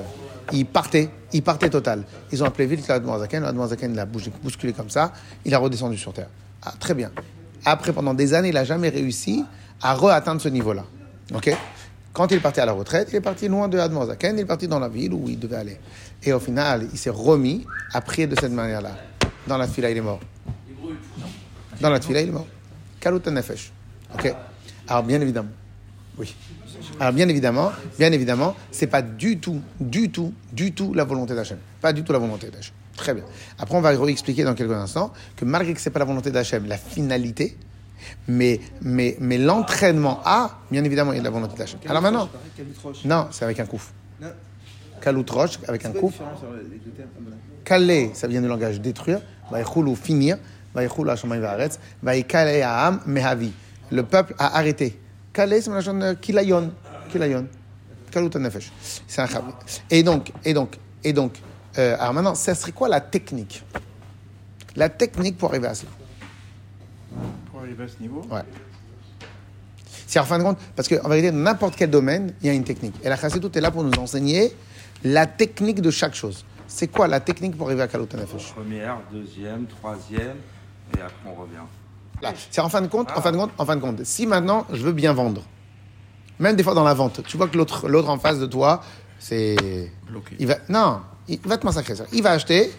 il 0.53 0.65
partait, 0.65 1.09
il 1.33 1.43
partait 1.43 1.69
total. 1.69 2.03
Ils 2.31 2.41
ont 2.41 2.45
appelé 2.45 2.65
vite 2.67 2.87
l'Admozaken, 2.87 3.43
l'Admozaken 3.43 3.95
l'a 3.95 4.05
bousculé 4.05 4.71
comme 4.73 4.89
ça, 4.89 5.11
il 5.45 5.53
a 5.53 5.57
redescendu 5.57 5.97
sur 5.97 6.13
terre. 6.13 6.29
Ah, 6.63 6.73
très 6.79 6.93
bien. 6.93 7.11
Après, 7.65 7.91
pendant 7.91 8.13
des 8.13 8.33
années, 8.33 8.49
il 8.49 8.53
n'a 8.55 8.63
jamais 8.63 8.89
réussi 8.89 9.43
à 9.81 9.93
re-atteindre 9.93 10.39
ce 10.41 10.47
niveau-là. 10.49 10.85
Ok? 11.35 11.53
Quand 12.17 12.31
il 12.31 12.37
est 12.43 12.59
à 12.59 12.65
la 12.65 12.71
retraite, 12.71 13.09
il 13.11 13.17
est 13.17 13.21
parti 13.21 13.47
loin 13.47 13.67
de 13.67 13.77
Admozaken, 13.77 14.39
il 14.39 14.41
est 14.41 14.45
parti 14.45 14.67
dans 14.67 14.79
la 14.79 14.89
ville 14.89 15.13
où 15.13 15.29
il 15.29 15.37
devait 15.37 15.57
aller. 15.57 15.77
Et 16.23 16.33
au 16.33 16.39
final, 16.39 16.87
il 16.91 16.97
s'est 16.97 17.11
remis 17.11 17.63
à 17.93 18.01
prier 18.01 18.25
de 18.25 18.33
cette 18.33 18.51
manière-là. 18.51 18.97
Dans 19.45 19.55
la 19.55 19.67
fila, 19.67 19.91
il 19.91 19.97
est 19.97 20.01
mort. 20.01 20.19
Dans 21.79 21.91
la 21.91 22.01
fila, 22.01 22.19
il 22.21 22.29
est 22.29 22.31
mort. 22.31 22.47
Kalut 22.99 23.21
nefesh. 23.27 23.71
Ok 24.15 24.33
Alors, 24.87 25.03
bien 25.03 25.21
évidemment. 25.21 25.51
Oui. 26.17 26.35
Alors, 26.99 27.13
bien 27.13 27.29
évidemment, 27.29 27.71
bien 27.99 28.11
évidemment, 28.11 28.55
c'est 28.71 28.87
pas 28.87 29.03
du 29.03 29.37
tout, 29.37 29.61
du 29.79 30.09
tout, 30.09 30.33
du 30.51 30.71
tout 30.71 30.95
la 30.95 31.03
volonté 31.03 31.35
d'Hachem. 31.35 31.59
Pas 31.81 31.93
du 31.93 32.03
tout 32.03 32.13
la 32.13 32.19
volonté 32.19 32.49
d'Hachem. 32.49 32.73
Très 32.95 33.13
bien. 33.13 33.25
Après, 33.59 33.77
on 33.77 33.81
va 33.81 33.91
réexpliquer 33.91 34.43
dans 34.43 34.55
quelques 34.55 34.71
instants 34.71 35.13
que 35.35 35.45
malgré 35.45 35.71
que 35.75 35.79
c'est 35.79 35.91
pas 35.91 35.99
la 35.99 36.05
volonté 36.05 36.31
d'Hachem, 36.31 36.65
la 36.65 36.79
finalité, 36.79 37.55
mais, 38.27 38.59
mais, 38.81 39.17
mais 39.19 39.37
l'entraînement 39.37 40.21
a, 40.23 40.59
bien 40.71 40.83
évidemment, 40.83 41.13
il 41.13 41.15
y 41.15 41.19
a 41.19 41.21
de 41.21 41.25
la 41.25 41.31
volonté 41.31 41.55
d'Hachem. 41.57 41.79
Alors 41.87 42.01
maintenant, 42.01 42.29
non, 43.05 43.27
c'est 43.31 43.45
avec 43.45 43.59
un 43.59 43.65
kouf. 43.65 43.91
Non. 44.21 44.29
Kalut 45.01 45.25
roche, 45.29 45.59
avec 45.67 45.85
un 45.85 45.91
voilà. 45.91 46.11
Kalé, 47.63 48.11
ça? 48.13 48.27
Vient 48.27 48.41
du 48.41 48.47
langage 48.47 48.79
détruire. 48.81 49.21
Vaïchoulou, 49.51 49.95
finir. 49.95 50.37
Vaïchoulou, 50.73 51.11
Hashamayim 51.11 51.41
Vaaretz. 51.41 51.79
Vaïkalé, 52.01 52.61
Aham, 52.61 53.01
Mehavi. 53.05 53.51
Le 53.91 54.03
peuple 54.03 54.33
a 54.39 54.57
arrêté. 54.57 54.99
Kalé, 55.33 55.61
c'est 55.61 55.69
la 55.69 55.81
de 55.81 56.13
Kilayon. 56.15 56.71
Kilayon. 57.11 57.47
Kalut 58.09 58.29
Nefesh. 58.35 58.71
C'est 59.07 59.21
un 59.21 59.27
chav. 59.27 59.43
Et 59.91 60.01
donc, 60.01 60.31
et 60.43 60.53
donc, 60.53 60.77
et 61.03 61.13
donc, 61.13 61.39
euh, 61.77 61.95
alors 61.99 62.13
maintenant, 62.13 62.35
ça 62.35 62.55
serait 62.55 62.71
quoi 62.71 62.89
la 62.89 63.01
technique? 63.01 63.63
La 64.75 64.89
technique 64.89 65.37
pour 65.37 65.49
arriver 65.49 65.67
à 65.67 65.75
cela 65.75 65.91
Pour 67.57 67.63
arriver 67.63 67.85
à 67.85 67.87
ce 67.87 67.99
niveau, 67.99 68.21
Ouais. 68.29 68.43
C'est 70.05 70.19
en 70.19 70.25
fin 70.25 70.37
de 70.37 70.43
compte, 70.43 70.59
parce 70.75 70.87
qu'en 70.87 71.09
vérité, 71.09 71.31
dans 71.31 71.39
n'importe 71.39 71.75
quel 71.75 71.89
domaine, 71.89 72.33
il 72.41 72.47
y 72.47 72.49
a 72.51 72.53
une 72.53 72.63
technique. 72.63 72.93
Et 73.03 73.09
la 73.09 73.17
Chassidoute 73.17 73.57
est 73.57 73.61
là 73.61 73.71
pour 73.71 73.83
nous 73.83 73.97
enseigner 73.97 74.53
la 75.03 75.25
technique 75.25 75.81
de 75.81 75.89
chaque 75.89 76.13
chose. 76.13 76.45
C'est 76.67 76.87
quoi 76.87 77.07
la 77.07 77.19
technique 77.19 77.57
pour 77.57 77.65
arriver 77.65 77.81
à 77.81 77.87
Kalut 77.87 78.05
Nefesh 78.13 78.53
Première, 78.53 78.99
deuxième, 79.11 79.65
troisième, 79.65 80.37
et 80.95 81.01
après 81.01 81.15
on 81.25 81.33
revient. 81.33 81.65
Là, 82.21 82.33
c'est 82.51 82.61
en 82.61 82.69
fin 82.69 82.81
de 82.81 82.87
compte, 82.87 83.09
en 83.15 83.21
fin 83.21 83.31
de 83.31 83.37
compte, 83.37 83.51
en 83.57 83.65
fin 83.65 83.75
de 83.75 83.81
compte. 83.81 84.03
Si 84.03 84.27
maintenant 84.27 84.67
je 84.71 84.83
veux 84.83 84.93
bien 84.93 85.13
vendre, 85.13 85.43
même 86.37 86.55
des 86.55 86.63
fois 86.63 86.75
dans 86.75 86.83
la 86.83 86.93
vente, 86.93 87.23
tu 87.25 87.37
vois 87.37 87.47
que 87.47 87.57
l'autre, 87.57 87.89
l'autre 87.89 88.09
en 88.09 88.19
face 88.19 88.39
de 88.39 88.45
toi, 88.45 88.83
c'est, 89.17 89.91
bloqué. 90.07 90.35
il 90.37 90.45
va, 90.45 90.57
non, 90.69 91.01
il 91.27 91.39
va 91.39 91.57
te 91.57 91.65
massacrer 91.65 91.95
ça. 91.95 92.05
Il 92.13 92.21
va 92.21 92.33
acheter, 92.33 92.71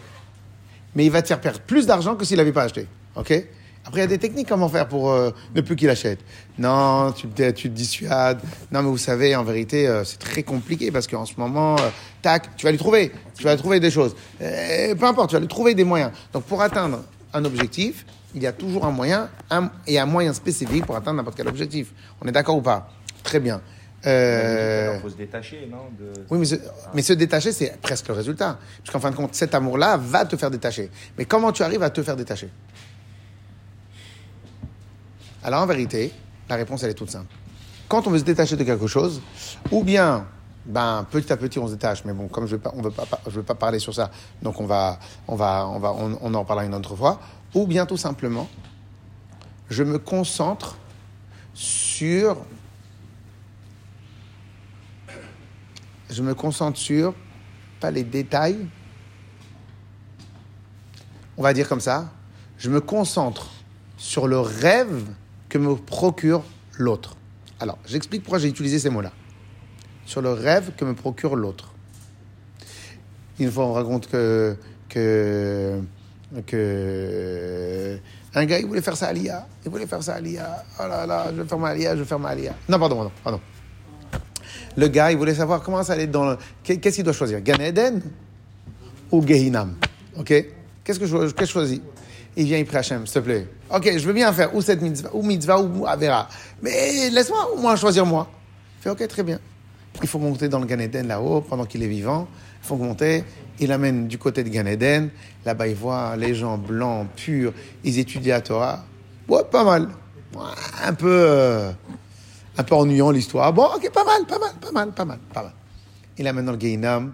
mais 0.95 1.05
il 1.05 1.11
va 1.11 1.21
te 1.21 1.27
faire 1.27 1.41
perdre 1.41 1.61
plus 1.63 1.85
d'argent 1.85 2.15
que 2.15 2.25
s'il 2.25 2.37
n'avait 2.37 2.53
pas 2.53 2.63
acheté. 2.63 2.87
Ok? 3.17 3.35
Après, 3.89 4.01
il 4.01 4.03
y 4.03 4.05
a 4.05 4.09
des 4.09 4.19
techniques 4.19 4.49
comment 4.49 4.69
faire 4.69 4.87
pour 4.87 5.11
euh, 5.11 5.31
ne 5.55 5.63
plus 5.63 5.75
qu'il 5.75 5.89
achète. 5.89 6.19
Non, 6.59 7.11
tu, 7.13 7.27
te- 7.29 7.51
tu 7.53 7.71
te 7.71 7.75
dissuades. 7.75 8.39
Non, 8.71 8.83
mais 8.83 8.91
vous 8.91 8.99
savez, 8.99 9.35
en 9.35 9.43
vérité, 9.45 9.89
euh, 9.89 10.05
c'est 10.05 10.19
très 10.19 10.43
compliqué 10.43 10.91
parce 10.93 11.07
qu'en 11.07 11.25
ce 11.25 11.33
moment, 11.39 11.77
euh, 11.79 11.89
tac, 12.21 12.55
tu 12.57 12.67
vas 12.67 12.71
lui 12.71 12.77
trouver. 12.79 13.11
Tu 13.35 13.45
vas 13.45 13.53
lui 13.55 13.59
trouver 13.59 13.81
des 13.81 13.91
choses. 13.91 14.15
Peu 14.39 15.05
importe, 15.05 15.31
tu 15.31 15.37
vas 15.37 15.41
lui 15.41 15.49
trouver 15.49 15.75
des 15.75 15.85
moyens. 15.85 16.11
Donc, 16.35 16.45
pour 16.45 16.61
atteindre 16.61 17.03
un 17.33 17.45
objectif, 17.47 18.05
il 18.35 18.43
y 18.43 18.47
a 18.47 18.53
toujours 18.53 18.85
un 18.85 18.91
moyen 18.91 19.31
un- 19.51 19.71
et 19.87 19.99
un 19.99 20.05
moyen 20.07 20.35
spécifique 20.35 20.85
pour 20.85 20.95
atteindre 20.95 21.17
n'importe 21.17 21.39
quel 21.39 21.49
objectif. 21.49 21.93
On 22.21 22.29
est 22.29 22.33
d'accord 22.33 22.57
ou 22.59 22.63
pas? 22.63 22.91
Très 23.23 23.41
bien. 23.41 23.63
Euh, 24.07 24.93
Il 24.97 25.01
faut 25.01 25.09
se 25.09 25.17
détacher, 25.17 25.67
non 25.71 25.87
de... 25.99 26.13
oui, 26.31 26.39
mais 26.39 26.45
se, 26.45 26.55
mais 26.95 27.03
se 27.03 27.15
détacher, 27.15 27.53
c'est 27.53 27.81
presque 27.81 28.07
le 28.09 28.15
résultat. 28.15 28.59
Parce 28.85 28.93
qu'en 28.93 29.01
fin 29.01 29.11
de 29.11 29.17
compte, 29.17 29.35
cet 29.35 29.55
amour-là 29.55 29.97
va 29.97 30.25
te 30.27 30.37
faire 30.37 30.51
détacher. 30.51 30.91
Mais 31.17 31.25
comment 31.25 31.53
tu 31.53 31.63
arrives 31.63 31.83
à 31.83 31.91
te 31.91 32.03
faire 32.03 32.17
détacher? 32.17 32.49
Alors 35.49 35.63
en 35.63 35.67
vérité, 35.67 36.13
la 36.51 36.57
réponse, 36.57 36.83
elle 36.83 36.91
est 36.91 36.95
toute 36.95 37.09
simple. 37.09 37.35
Quand 37.89 38.07
on 38.07 38.11
veut 38.11 38.19
se 38.19 38.25
détacher 38.25 38.55
de 38.55 38.65
quelque 38.65 38.87
chose, 38.87 39.23
ou 39.71 39.83
bien, 39.83 40.27
ben, 40.67 41.07
petit 41.11 41.33
à 41.33 41.39
petit, 41.39 41.59
on 41.59 41.67
se 41.67 41.73
détache, 41.73 42.05
mais 42.05 42.13
bon, 42.13 42.29
comme 42.29 42.47
je 42.47 42.57
ne 42.57 42.61
veux, 42.83 42.93
veux 43.31 43.43
pas 43.43 43.55
parler 43.55 43.79
sur 43.79 43.95
ça, 43.95 44.11
donc 44.43 44.61
on, 44.61 44.67
va, 44.67 44.99
on, 45.27 45.37
va, 45.37 45.67
on, 45.67 45.79
va, 45.79 45.95
on, 45.95 46.19
on 46.21 46.35
en 46.35 46.45
parlera 46.45 46.67
une 46.67 46.75
autre 46.75 46.95
fois, 46.95 47.19
ou 47.55 47.67
bien 47.67 47.87
tout 47.87 47.97
simplement, 47.97 48.47
je 49.71 49.83
me 49.85 49.99
concentre 49.99 50.77
sur 51.55 52.37
je 56.11 56.23
me 56.23 56.35
concentre 56.35 56.77
sur, 56.77 57.15
pas 57.81 57.91
les 57.91 58.05
détails, 58.05 58.69
on 61.39 61.43
va 61.43 61.55
dire 61.55 61.67
comme 61.71 61.81
ça, 61.81 62.11
je 62.59 62.69
me 62.69 62.83
concentre 62.83 63.49
sur 63.97 64.29
le 64.29 64.41
rêve 64.41 65.07
que 65.49 65.59
me 65.59 65.75
procure 65.75 66.43
l'autre. 66.79 67.17
Alors, 67.61 67.79
j'explique 67.87 68.23
pourquoi 68.23 68.39
j'ai 68.39 68.49
utilisé 68.49 68.79
ces 68.79 68.91
mots-là. 68.91 69.13
Sur 70.07 70.23
le 70.23 70.33
rêve 70.33 70.73
que 70.77 70.85
me 70.85 70.95
procure 70.95 71.37
l'autre. 71.37 71.73
Une 73.39 73.51
fois, 73.51 73.67
on 73.67 73.73
raconte 73.73 74.09
que, 74.09 74.57
que, 74.89 75.81
que 76.47 77.99
un 78.35 78.45
gars, 78.45 78.59
il 78.59 78.67
voulait 78.67 78.83
faire 78.83 78.97
ça 78.97 79.09
à 79.09 79.13
l'IA. 79.13 79.47
Il 79.65 79.71
voulait 79.71 79.87
faire 79.87 80.03
ça 80.03 80.15
à 80.15 80.21
l'IA. 80.21 80.65
Oh 80.79 80.87
là 80.89 81.07
là, 81.07 81.27
je 81.35 81.43
vais 81.43 81.49
faire 81.49 81.59
ma 81.59 81.75
l'IA, 81.75 81.95
je 81.95 82.01
vais 82.01 82.07
faire 82.07 82.19
ma 82.19 82.35
l'IA. 82.35 82.55
Non, 82.69 82.79
pardon, 82.79 82.97
pardon, 82.97 83.13
pardon. 83.25 83.41
Le 84.77 84.89
gars, 84.89 85.11
il 85.11 85.19
voulait 85.19 85.35
savoir 85.35 85.63
comment 85.63 85.83
ça 85.83 85.95
allait 85.95 86.07
dans 86.07 86.31
le... 86.31 86.39
Qu'est-ce 86.63 86.97
qu'il 86.97 87.05
doit 87.05 87.13
choisir? 87.13 87.41
Gan 87.41 87.59
Eden 87.61 88.01
ou 89.11 89.27
Gehinam? 89.27 89.77
Ok? 90.17 90.33
Qu'est-ce 90.85 91.01
que 91.01 91.07
je, 91.07 91.17
qu'est-ce 91.17 91.35
que 91.35 91.45
je 91.47 91.51
choisis? 91.51 91.81
Il 92.37 92.45
vient, 92.45 92.59
il 92.59 92.67
prie 92.67 92.77
Hachem, 92.77 93.07
s'il 93.07 93.15
te 93.15 93.19
plaît. 93.21 93.47
Ok, 93.75 93.91
je 93.97 94.07
veux 94.07 94.13
bien 94.13 94.33
faire 94.33 94.55
ou 94.55 94.63
cette 94.63 94.81
mitzvah, 94.81 95.11
ou 95.13 95.23
mitzvah, 95.23 95.61
ou 95.61 95.87
Avera. 95.87 96.29
Mais 96.63 97.11
laisse-moi 97.11 97.51
au 97.53 97.59
moins 97.59 97.77
choisir 97.77 98.07
moi. 98.07 98.31
Fait, 98.81 98.91
ok, 98.91 99.07
très 99.09 99.23
bien. 99.23 99.41
Il 100.01 100.09
faut 100.09 100.19
monter 100.19 100.49
dans 100.49 100.61
le 100.61 100.67
Gan 100.67 100.79
Eden 100.79 101.09
là-haut 101.09 101.41
pendant 101.41 101.65
qu'il 101.65 101.83
est 101.83 101.89
vivant. 101.89 102.29
Il 102.63 102.67
faut 102.69 102.77
monter. 102.77 103.25
Il 103.59 103.73
amène 103.73 104.07
du 104.07 104.19
côté 104.19 104.45
de 104.45 104.49
Gan 104.49 104.67
Eden. 104.67 105.11
Là-bas, 105.45 105.67
il 105.67 105.75
voit 105.75 106.15
les 106.17 106.35
gens 106.35 106.59
blancs, 106.59 107.09
purs. 107.17 107.53
Ils 107.83 107.99
étudient 107.99 108.37
la 108.37 108.41
Torah. 108.41 108.85
Ouais, 109.29 109.43
pas 109.51 109.65
mal. 109.65 109.89
Un 110.85 110.95
peu... 110.95 111.11
euh, 111.11 111.73
un 112.59 112.65
peu 112.65 112.75
ennuyant 112.75 113.11
l'histoire. 113.11 113.53
Bon, 113.53 113.67
ok, 113.77 113.91
pas 113.91 114.05
mal, 114.05 114.27
pas 114.27 114.39
mal, 114.39 114.53
pas 114.61 114.73
mal, 114.73 114.91
pas 114.91 115.05
mal, 115.05 115.19
pas 115.33 115.43
mal. 115.43 115.53
Il 116.19 116.27
amène 116.27 116.45
dans 116.45 116.53
le 116.53 116.59
Gainam 116.59 117.13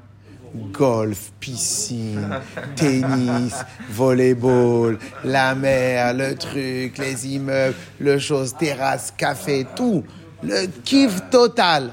golf, 0.72 1.32
piscine, 1.40 2.28
tennis, 2.76 3.54
volleyball, 3.90 4.98
la 5.24 5.54
mer, 5.54 6.14
le 6.14 6.34
truc, 6.36 6.98
les 6.98 7.26
immeubles, 7.34 7.76
le 8.00 8.18
chose, 8.18 8.54
terrasse, 8.58 9.12
café, 9.16 9.66
tout. 9.74 10.04
Le 10.42 10.66
kiff 10.84 11.30
total. 11.30 11.90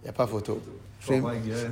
Il 0.00 0.04
n'y 0.04 0.08
a 0.10 0.12
pas 0.12 0.26
photo. 0.26 0.60
Je 1.00 1.12
vais, 1.12 1.22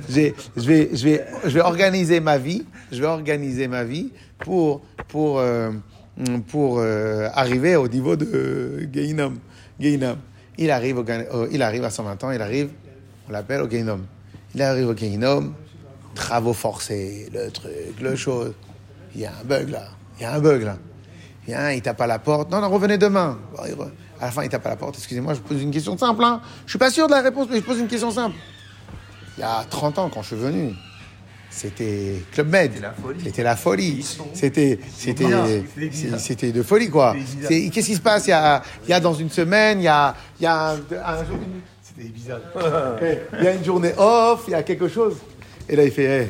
j'ai- 0.09 0.35
je 0.55 0.61
vais, 0.61 0.89
je 0.93 1.03
vais, 1.03 1.25
je 1.45 1.49
vais 1.49 1.61
organiser 1.61 2.19
ma 2.19 2.37
vie. 2.37 2.65
Je 2.91 2.99
vais 3.01 3.07
organiser 3.07 3.67
ma 3.67 3.83
vie 3.83 4.11
pour, 4.39 4.81
pour, 5.07 5.39
euh, 5.39 5.71
pour 6.47 6.77
euh, 6.79 7.27
arriver 7.33 7.75
au 7.75 7.87
niveau 7.87 8.15
de 8.15 8.87
Gainam. 8.91 9.37
Gainam. 9.79 10.17
Il 10.57 10.69
arrive, 10.69 10.99
au, 10.99 11.03
Gan- 11.03 11.23
euh, 11.33 11.47
il 11.51 11.61
arrive 11.63 11.83
à 11.83 11.89
120 11.89 12.23
ans, 12.23 12.31
il 12.31 12.41
arrive, 12.41 12.69
on 13.27 13.31
l'appelle 13.31 13.61
au 13.61 13.67
Gainam. 13.67 14.05
Il 14.55 14.61
arrive 14.61 14.89
au 14.89 14.93
Gainam, 14.93 15.53
travaux 16.15 16.53
forcés, 16.53 17.29
le 17.33 17.49
truc, 17.49 17.99
le 18.01 18.15
chose. 18.15 18.53
Il 19.15 19.21
y 19.21 19.25
a 19.25 19.31
un 19.31 19.43
bug 19.43 19.69
là. 19.69 19.87
Il 20.19 20.23
y 20.23 20.25
a 20.25 20.33
un 20.33 20.39
bug 20.39 20.63
là. 20.63 20.77
Il 21.47 21.55
il 21.75 21.81
tape 21.81 21.99
à 22.01 22.07
la 22.07 22.19
porte. 22.19 22.51
Non, 22.51 22.61
non, 22.61 22.69
revenez 22.69 22.97
demain. 22.97 23.37
À 24.19 24.25
la 24.25 24.31
fin, 24.31 24.43
il 24.43 24.49
tape 24.49 24.65
à 24.65 24.69
la 24.69 24.75
porte. 24.75 24.95
Excusez-moi, 24.97 25.33
je 25.33 25.39
pose 25.39 25.61
une 25.61 25.71
question 25.71 25.97
simple. 25.97 26.23
Hein. 26.23 26.41
Je 26.65 26.71
suis 26.71 26.79
pas 26.79 26.89
sûr 26.89 27.07
de 27.07 27.11
la 27.11 27.21
réponse, 27.21 27.47
mais 27.49 27.57
je 27.57 27.63
pose 27.63 27.79
une 27.79 27.87
question 27.87 28.11
simple. 28.11 28.35
Il 29.37 29.41
y 29.41 29.43
a 29.43 29.65
30 29.69 29.99
ans, 29.99 30.09
quand 30.13 30.21
je 30.21 30.27
suis 30.27 30.35
venu, 30.37 30.73
c'était 31.49 32.23
Club 32.31 32.49
Med. 32.49 32.71
C'était 32.73 32.83
la 32.83 32.93
folie. 32.93 33.23
C'était 33.23 33.43
la 33.43 33.55
folie. 33.55 34.05
C'était, 34.33 34.79
c'était, 36.17 36.51
de 36.51 36.63
folie, 36.63 36.89
quoi. 36.89 37.15
Qu'est-ce 37.49 37.87
qui 37.87 37.95
se 37.95 38.01
passe? 38.01 38.27
Il 38.27 38.31
y, 38.31 38.33
a, 38.33 38.61
il 38.85 38.89
y 38.91 38.93
a 38.93 38.99
dans 38.99 39.13
une 39.13 39.29
semaine, 39.29 39.79
il 39.79 39.83
y 39.83 39.87
a, 39.87 40.15
il 40.39 40.43
y 40.43 40.45
a 40.45 40.71
un, 40.71 40.77
c'était 41.95 42.09
bizarre. 42.09 42.39
Il 43.39 43.43
y 43.43 43.47
a 43.47 43.53
une 43.53 43.63
journée 43.63 43.93
off, 43.97 44.43
il 44.47 44.51
y 44.51 44.55
a 44.55 44.63
quelque 44.63 44.87
chose. 44.87 45.17
Et 45.69 45.75
là, 45.75 45.83
il 45.83 45.91
fait, 45.91 46.23
hé, 46.23 46.27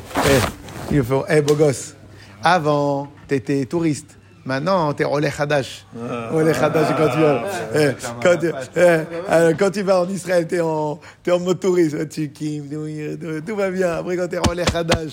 il 0.92 0.98
me 0.98 1.04
fait, 1.04 1.16
hé, 1.38 1.42
beau 1.42 1.56
gosse, 1.56 1.96
avant, 2.44 3.08
t'étais 3.28 3.66
touriste. 3.66 4.18
Maintenant, 4.46 4.92
t'es 4.94 5.06
Oleh 5.06 5.32
Hadash. 5.40 5.86
Oleh 6.34 6.52
Hadash, 6.52 6.88
quand 6.98 7.10
tu 7.14 7.20
vas, 7.22 7.44
eh, 7.74 7.92
quand, 8.22 8.38
tu- 8.38 8.52
eh, 8.76 9.54
quand 9.58 9.72
tu 9.72 9.82
vas 9.84 10.02
en 10.02 10.10
Israël, 10.10 10.46
t'es 10.46 10.60
en, 10.60 11.00
t'es 11.24 11.32
en 11.32 11.40
mode 11.40 11.62
touriste. 11.62 12.10
Tu 12.10 12.30
kiffes, 12.30 12.64
tout, 12.70 13.42
tout 13.48 13.56
va 13.56 13.72
bien. 13.72 13.94
Après, 13.94 14.18
quand 14.18 14.28
t'es 14.28 14.40
Oleh 14.50 14.66
Hadash. 14.74 15.12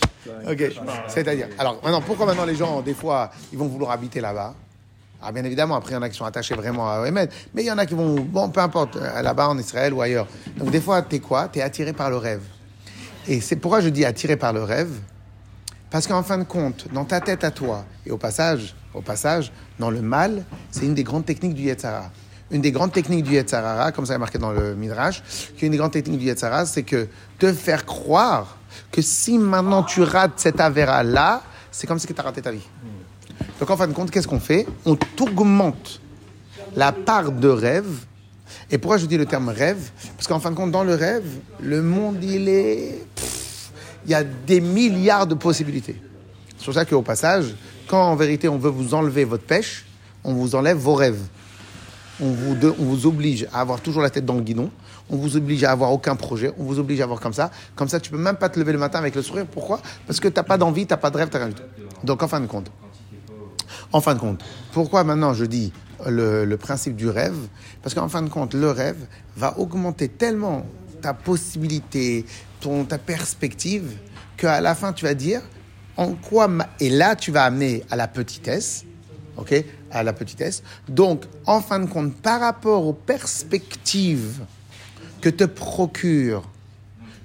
Ok. 0.50 0.72
C'est-à-dire. 1.06 1.46
Alors, 1.58 1.78
maintenant, 1.82 2.02
pourquoi 2.02 2.26
maintenant 2.26 2.44
les 2.44 2.56
gens, 2.56 2.80
des 2.82 2.94
fois, 2.94 3.30
ils 3.52 3.58
vont 3.58 3.68
vouloir 3.68 3.92
habiter 3.92 4.20
là-bas? 4.20 4.52
Ah, 5.22 5.32
bien 5.32 5.44
évidemment, 5.44 5.76
après, 5.76 5.92
il 5.92 5.94
y 5.94 5.98
en 5.98 6.02
a 6.02 6.08
qui 6.08 6.16
sont 6.16 6.24
attachés 6.24 6.54
vraiment 6.54 6.90
à 6.90 7.00
Oemet, 7.00 7.28
mais 7.54 7.62
il 7.62 7.66
y 7.66 7.70
en 7.70 7.78
a 7.78 7.86
qui 7.86 7.94
vont, 7.94 8.20
bon, 8.20 8.48
peu 8.48 8.60
importe, 8.60 8.96
là-bas 8.96 9.48
en 9.48 9.58
Israël 9.58 9.92
ou 9.92 10.00
ailleurs. 10.00 10.26
Donc, 10.56 10.70
des 10.70 10.80
fois, 10.80 11.02
t'es 11.02 11.18
quoi? 11.18 11.48
T'es 11.48 11.60
attiré 11.60 11.92
par 11.92 12.10
le 12.10 12.16
rêve. 12.16 12.42
Et 13.28 13.40
c'est 13.40 13.56
pourquoi 13.56 13.80
je 13.80 13.88
dis 13.88 14.04
attiré 14.04 14.36
par 14.36 14.52
le 14.52 14.62
rêve, 14.62 14.90
parce 15.90 16.06
qu'en 16.06 16.22
fin 16.22 16.38
de 16.38 16.44
compte, 16.44 16.86
dans 16.92 17.04
ta 17.04 17.20
tête 17.20 17.44
à 17.44 17.50
toi, 17.50 17.84
et 18.06 18.10
au 18.10 18.16
passage, 18.16 18.74
au 18.94 19.02
passage, 19.02 19.52
dans 19.78 19.90
le 19.90 20.00
mal, 20.00 20.44
c'est 20.70 20.84
une 20.84 20.94
des 20.94 21.04
grandes 21.04 21.26
techniques 21.26 21.54
du 21.54 21.62
Yetzara. 21.62 22.10
Une 22.50 22.62
des 22.62 22.72
grandes 22.72 22.92
techniques 22.92 23.24
du 23.24 23.32
Yetzara, 23.32 23.92
comme 23.92 24.06
ça 24.06 24.14
est 24.14 24.18
marqué 24.18 24.38
dans 24.38 24.52
le 24.52 24.74
Midrash, 24.74 25.22
qu'une 25.56 25.70
des 25.70 25.76
grandes 25.76 25.92
techniques 25.92 26.18
du 26.18 26.26
Yetzara, 26.26 26.64
c'est 26.66 26.82
que 26.82 27.08
te 27.38 27.52
faire 27.52 27.84
croire 27.84 28.56
que 28.90 29.02
si 29.02 29.38
maintenant 29.38 29.82
tu 29.82 30.02
rates 30.02 30.32
cet 30.36 30.60
avéra-là, 30.60 31.42
c'est 31.70 31.86
comme 31.86 31.98
si 31.98 32.06
tu 32.06 32.14
as 32.18 32.22
raté 32.22 32.42
ta 32.42 32.50
vie. 32.50 32.66
Donc 33.60 33.70
en 33.70 33.76
fin 33.76 33.86
de 33.86 33.92
compte, 33.92 34.10
qu'est-ce 34.10 34.26
qu'on 34.26 34.40
fait? 34.40 34.66
On 34.86 34.96
augmente 35.20 36.00
la 36.74 36.92
part 36.92 37.30
de 37.30 37.48
rêve. 37.48 38.06
Et 38.70 38.78
pourquoi 38.78 38.96
je 38.96 39.06
dis 39.06 39.18
le 39.18 39.26
terme 39.26 39.50
rêve? 39.50 39.90
Parce 40.16 40.26
qu'en 40.26 40.40
fin 40.40 40.50
de 40.50 40.56
compte, 40.56 40.70
dans 40.70 40.82
le 40.82 40.94
rêve, 40.94 41.26
le 41.60 41.82
monde, 41.82 42.24
il 42.24 42.48
est... 42.48 43.04
Il 44.06 44.10
y 44.10 44.14
a 44.14 44.24
des 44.24 44.62
milliards 44.62 45.26
de 45.26 45.34
possibilités. 45.34 46.00
C'est 46.56 46.64
pour 46.64 46.74
ça 46.74 46.86
qu'au 46.86 47.02
passage, 47.02 47.54
quand 47.86 48.02
en 48.02 48.16
vérité 48.16 48.48
on 48.48 48.56
veut 48.56 48.70
vous 48.70 48.94
enlever 48.94 49.24
votre 49.24 49.44
pêche, 49.44 49.84
on 50.24 50.32
vous 50.32 50.54
enlève 50.54 50.78
vos 50.78 50.94
rêves. 50.94 51.20
On 52.18 52.30
vous, 52.30 52.56
on 52.78 52.84
vous 52.84 53.06
oblige 53.06 53.46
à 53.52 53.60
avoir 53.60 53.80
toujours 53.80 54.02
la 54.02 54.10
tête 54.10 54.24
dans 54.24 54.34
le 54.34 54.42
guidon. 54.42 54.70
On 55.10 55.16
vous 55.16 55.36
oblige 55.36 55.64
à 55.64 55.72
avoir 55.72 55.92
aucun 55.92 56.16
projet. 56.16 56.52
On 56.58 56.64
vous 56.64 56.78
oblige 56.78 57.00
à 57.00 57.04
avoir 57.04 57.20
comme 57.20 57.32
ça. 57.34 57.50
Comme 57.76 57.88
ça, 57.88 58.00
tu 58.00 58.10
peux 58.10 58.18
même 58.18 58.36
pas 58.36 58.48
te 58.48 58.58
lever 58.58 58.72
le 58.72 58.78
matin 58.78 58.98
avec 58.98 59.14
le 59.14 59.22
sourire. 59.22 59.46
Pourquoi? 59.46 59.80
Parce 60.06 60.18
que 60.18 60.28
tu 60.28 60.34
n'as 60.34 60.44
pas 60.44 60.56
d'envie, 60.56 60.86
tu 60.86 60.92
n'as 60.92 60.96
pas 60.96 61.10
de 61.10 61.16
rêve, 61.18 61.28
tu 61.28 61.36
rien 61.36 61.48
du 61.48 61.54
tout. 61.54 61.62
Donc, 62.04 62.22
en 62.22 62.28
fin 62.28 62.40
de 62.40 62.46
compte, 62.46 62.70
en 63.92 64.00
fin 64.00 64.14
de 64.14 64.20
compte, 64.20 64.42
pourquoi 64.72 65.04
maintenant 65.04 65.34
je 65.34 65.44
dis 65.44 65.72
le, 66.06 66.54
principe 66.56 66.96
du 66.96 67.08
rêve? 67.08 67.36
Parce 67.82 67.94
qu'en 67.94 68.08
fin 68.08 68.22
de 68.22 68.28
compte, 68.28 68.54
le 68.54 68.70
rêve 68.70 69.06
va 69.36 69.58
augmenter 69.58 70.08
tellement 70.08 70.66
ta 71.02 71.14
possibilité, 71.14 72.24
ton, 72.60 72.84
ta 72.84 72.98
perspective, 72.98 73.96
qu'à 74.36 74.60
la 74.60 74.74
fin, 74.74 74.92
tu 74.92 75.04
vas 75.04 75.14
dire 75.14 75.42
en 75.96 76.14
quoi. 76.14 76.48
Et 76.78 76.90
là, 76.90 77.16
tu 77.16 77.30
vas 77.30 77.44
amener 77.44 77.84
à 77.90 77.96
la 77.96 78.08
petitesse, 78.08 78.84
ok? 79.36 79.64
À 79.90 80.02
la 80.02 80.12
petitesse. 80.12 80.62
Donc, 80.88 81.24
en 81.46 81.60
fin 81.60 81.80
de 81.80 81.86
compte, 81.86 82.14
par 82.16 82.40
rapport 82.40 82.86
aux 82.86 82.92
perspectives 82.92 84.44
que 85.20 85.28
te 85.28 85.44
procure 85.44 86.48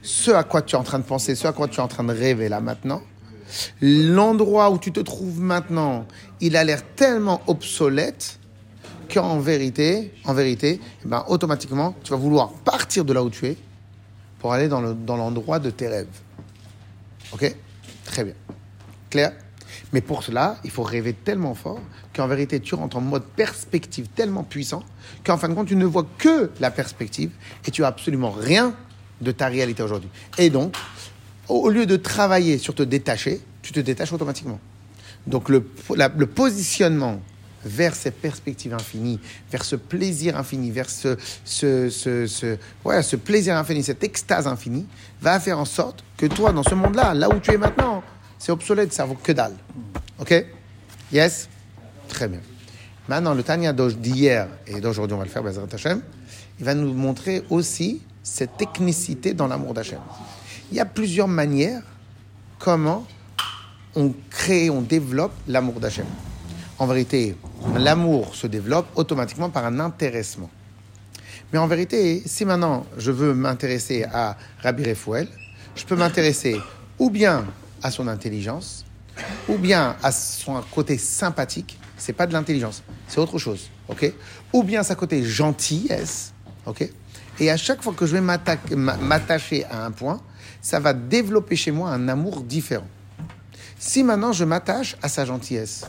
ce 0.02 0.32
à 0.32 0.44
quoi 0.44 0.62
tu 0.62 0.76
es 0.76 0.80
en 0.80 0.84
train 0.84 1.00
de 1.00 1.04
penser, 1.04 1.36
ce 1.36 1.48
à 1.48 1.54
quoi 1.54 1.68
tu 1.68 1.78
es 1.78 1.80
en 1.80 1.88
train 1.88 2.04
de 2.04 2.14
rêver 2.14 2.50
là 2.50 2.60
maintenant, 2.62 3.02
l'endroit 3.82 4.70
où 4.72 4.78
tu 4.78 4.92
te 4.92 5.00
trouves 5.00 5.40
maintenant, 5.40 6.06
il 6.42 6.56
a 6.58 6.64
l'air 6.64 6.82
tellement 6.96 7.42
obsolète 7.48 8.40
qu'en 9.14 9.40
vérité, 9.40 10.14
en 10.26 10.34
vérité, 10.34 10.80
eh 11.04 11.08
ben, 11.08 11.24
automatiquement, 11.28 11.96
tu 12.04 12.12
vas 12.12 12.18
vouloir 12.18 12.52
partir 12.52 13.06
de 13.06 13.14
là 13.14 13.24
où 13.24 13.30
tu 13.30 13.46
es 13.48 13.58
pour 14.40 14.54
aller 14.54 14.68
dans 14.68 14.82
le- 14.82 14.94
dans 14.94 15.16
l'endroit 15.18 15.60
de 15.60 15.70
tes 15.70 15.88
rêves. 15.88 16.08
Ok? 17.32 17.56
Très 18.06 18.24
bien. 18.24 18.34
Clair? 19.10 19.34
Mais 19.94 20.02
pour 20.02 20.24
cela, 20.24 20.58
il 20.64 20.72
faut 20.72 20.84
rêver 20.84 21.14
tellement 21.14 21.54
fort 21.56 21.80
qu'en 22.16 22.28
vérité, 22.28 22.60
tu 22.60 22.76
rentres 22.76 22.98
en 22.98 23.02
mode 23.02 23.24
perspective 23.24 24.08
tellement 24.16 24.44
puissant 24.44 24.84
qu'en 25.24 25.38
fin 25.38 25.50
de 25.50 25.54
compte, 25.54 25.68
tu 25.68 25.76
ne 25.76 25.86
vois 25.86 26.06
que 26.18 26.52
la 26.60 26.72
perspective 26.72 27.32
et 27.66 27.72
tu 27.72 27.84
as 27.84 27.88
absolument 27.88 28.32
rien 28.32 28.74
de 29.22 29.32
ta 29.32 29.48
réalité 29.48 29.84
aujourd'hui. 29.84 30.10
Et 30.38 30.50
donc, 30.50 30.76
au 31.48 31.56
au 31.66 31.70
lieu 31.70 31.86
de 31.86 31.96
travailler 31.96 32.58
sur 32.58 32.74
te 32.76 32.84
détacher, 32.84 33.40
tu 33.62 33.72
te 33.72 33.80
détaches 33.80 34.12
automatiquement. 34.14 34.60
Donc 35.28 35.50
le, 35.50 35.68
le 36.18 36.26
positionnement 36.26 37.20
vers 37.66 37.96
ces 37.96 38.12
perspectives 38.12 38.74
infinies, 38.74 39.20
vers 39.52 39.66
ce 39.66 39.76
plaisir 39.76 40.38
infini, 40.38 40.70
vers 40.70 40.90
ce, 40.90 41.18
ce, 41.44 41.90
ce, 41.90 42.58
ouais, 42.86 43.02
ce 43.02 43.16
plaisir 43.16 43.58
infini, 43.58 43.84
cette 43.84 44.04
extase 44.04 44.48
infinie, 44.48 44.86
va 45.20 45.40
faire 45.40 45.60
en 45.60 45.66
sorte 45.66 46.04
que 46.16 46.28
toi, 46.28 46.54
dans 46.54 46.64
ce 46.64 46.76
monde-là, 46.76 47.16
là 47.16 47.28
où 47.28 47.40
tu 47.40 47.52
es 47.52 47.58
maintenant, 47.58 48.04
c'est 48.38 48.52
obsolète, 48.52 48.94
ça 48.94 49.06
vaut 49.06 49.16
que 49.16 49.32
dalle. 49.32 49.56
OK? 50.20 50.46
Yes? 51.12 51.50
Très 52.08 52.28
bien. 52.28 52.42
Maintenant, 53.08 53.34
le 53.34 53.42
Tanya 53.42 53.74
d'hier 53.74 54.48
et 54.68 54.80
d'aujourd'hui, 54.80 55.16
on 55.16 55.20
va 55.20 55.26
le 55.26 55.30
faire, 55.30 55.44
Hashem, 55.74 56.02
il 56.60 56.66
va 56.66 56.76
nous 56.76 56.94
montrer 56.94 57.44
aussi 57.50 58.02
cette 58.24 58.58
technicité 58.58 59.34
dans 59.34 59.48
l'amour 59.48 59.74
d'Hachem. 59.74 60.00
Il 60.72 60.78
y 60.78 60.80
a 60.80 60.86
plusieurs 60.86 61.28
manières 61.28 61.84
comment 62.60 63.06
on 63.96 64.14
crée, 64.30 64.70
on 64.70 64.82
développe 64.82 65.34
l'amour 65.48 65.80
d'Hachem. 65.80 66.06
En 66.78 66.88
vérité, 66.88 67.36
l'amour 67.78 68.36
se 68.36 68.48
développe 68.48 68.88
automatiquement 68.96 69.50
par 69.50 69.66
un 69.66 69.80
intéressement. 69.80 70.50
Mais 71.54 71.60
en 71.60 71.68
vérité, 71.68 72.22
si 72.26 72.44
maintenant 72.44 72.86
je 72.98 73.12
veux 73.12 73.34
m'intéresser 73.34 74.04
à 74.12 74.36
Rabbi 74.62 74.84
Refouel, 74.90 75.30
je 75.76 75.86
peux 75.86 75.96
m'intéresser 75.96 76.60
ou 77.00 77.10
bien 77.10 77.46
à 77.82 77.92
son 77.92 78.08
intelligence, 78.08 78.86
ou 79.48 79.58
bien 79.58 79.96
à 80.04 80.12
son 80.12 80.62
côté 80.72 80.98
sympathique, 80.98 81.80
c'est 81.98 82.14
pas 82.14 82.28
de 82.28 82.34
l'intelligence, 82.34 82.84
c'est 83.08 83.20
autre 83.20 83.38
chose, 83.38 83.70
ok? 83.88 84.12
Ou 84.52 84.64
bien 84.64 84.84
sa 84.84 84.96
côté 84.96 85.24
gentillesse, 85.24 86.34
ok? 86.66 86.90
Et 87.40 87.52
à 87.52 87.58
chaque 87.58 87.82
fois 87.82 87.94
que 87.94 88.06
je 88.06 88.18
vais 88.18 88.22
m'attacher 88.22 89.66
à 89.66 89.86
un 89.86 89.92
point, 89.92 90.20
ça 90.62 90.80
va 90.80 90.94
développer 90.94 91.56
chez 91.56 91.72
moi 91.72 91.92
un 91.92 92.08
amour 92.08 92.42
différent. 92.42 92.88
Si 93.88 94.04
maintenant 94.04 94.32
je 94.32 94.44
m'attache 94.44 94.98
à 95.04 95.10
sa 95.10 95.26
gentillesse, 95.26 95.86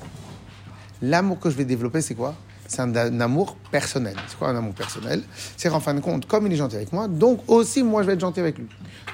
l'amour 1.00 1.40
que 1.40 1.48
je 1.48 1.56
vais 1.56 1.64
développer, 1.64 2.02
c'est 2.02 2.14
quoi? 2.14 2.34
C'est 2.68 2.82
un, 2.82 3.20
amour 3.22 3.56
personnel. 3.70 4.14
C'est 4.28 4.38
quoi 4.38 4.50
un 4.50 4.56
amour 4.56 4.74
personnel? 4.74 5.22
C'est 5.56 5.70
en 5.70 5.80
fin 5.80 5.94
de 5.94 6.00
compte, 6.00 6.26
comme 6.26 6.46
il 6.46 6.52
est 6.52 6.56
gentil 6.56 6.76
avec 6.76 6.92
moi, 6.92 7.08
donc 7.08 7.40
aussi 7.48 7.82
moi 7.82 8.02
je 8.02 8.08
vais 8.08 8.12
être 8.12 8.20
gentil 8.20 8.40
avec 8.40 8.58
lui. 8.58 8.66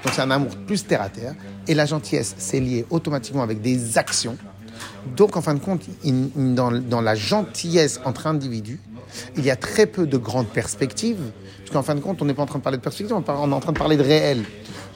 Donc 0.02 0.12
c'est 0.12 0.20
un 0.20 0.32
amour 0.32 0.56
plus 0.66 0.84
terre 0.84 1.00
à 1.00 1.10
terre. 1.10 1.36
Et 1.68 1.74
la 1.74 1.86
gentillesse, 1.86 2.34
c'est 2.38 2.58
lié 2.58 2.84
automatiquement 2.90 3.44
avec 3.44 3.62
des 3.62 3.98
actions. 3.98 4.36
Donc 5.16 5.36
en 5.36 5.42
fin 5.42 5.54
de 5.54 5.60
compte, 5.60 5.82
dans, 6.34 6.72
dans 6.72 7.00
la 7.00 7.14
gentillesse 7.14 8.00
entre 8.04 8.26
individus, 8.26 8.80
il 9.36 9.44
y 9.44 9.50
a 9.52 9.56
très 9.56 9.86
peu 9.86 10.08
de 10.08 10.16
grandes 10.16 10.48
perspectives. 10.48 11.30
Parce 11.58 11.70
qu'en 11.70 11.84
fin 11.84 11.94
de 11.94 12.00
compte, 12.00 12.20
on 12.20 12.24
n'est 12.24 12.34
pas 12.34 12.42
en 12.42 12.46
train 12.46 12.58
de 12.58 12.64
parler 12.64 12.78
de 12.78 12.82
perspective, 12.82 13.14
on 13.14 13.22
est 13.22 13.30
en 13.30 13.60
train 13.60 13.72
de 13.72 13.78
parler 13.78 13.96
de 13.96 14.02
réel. 14.02 14.44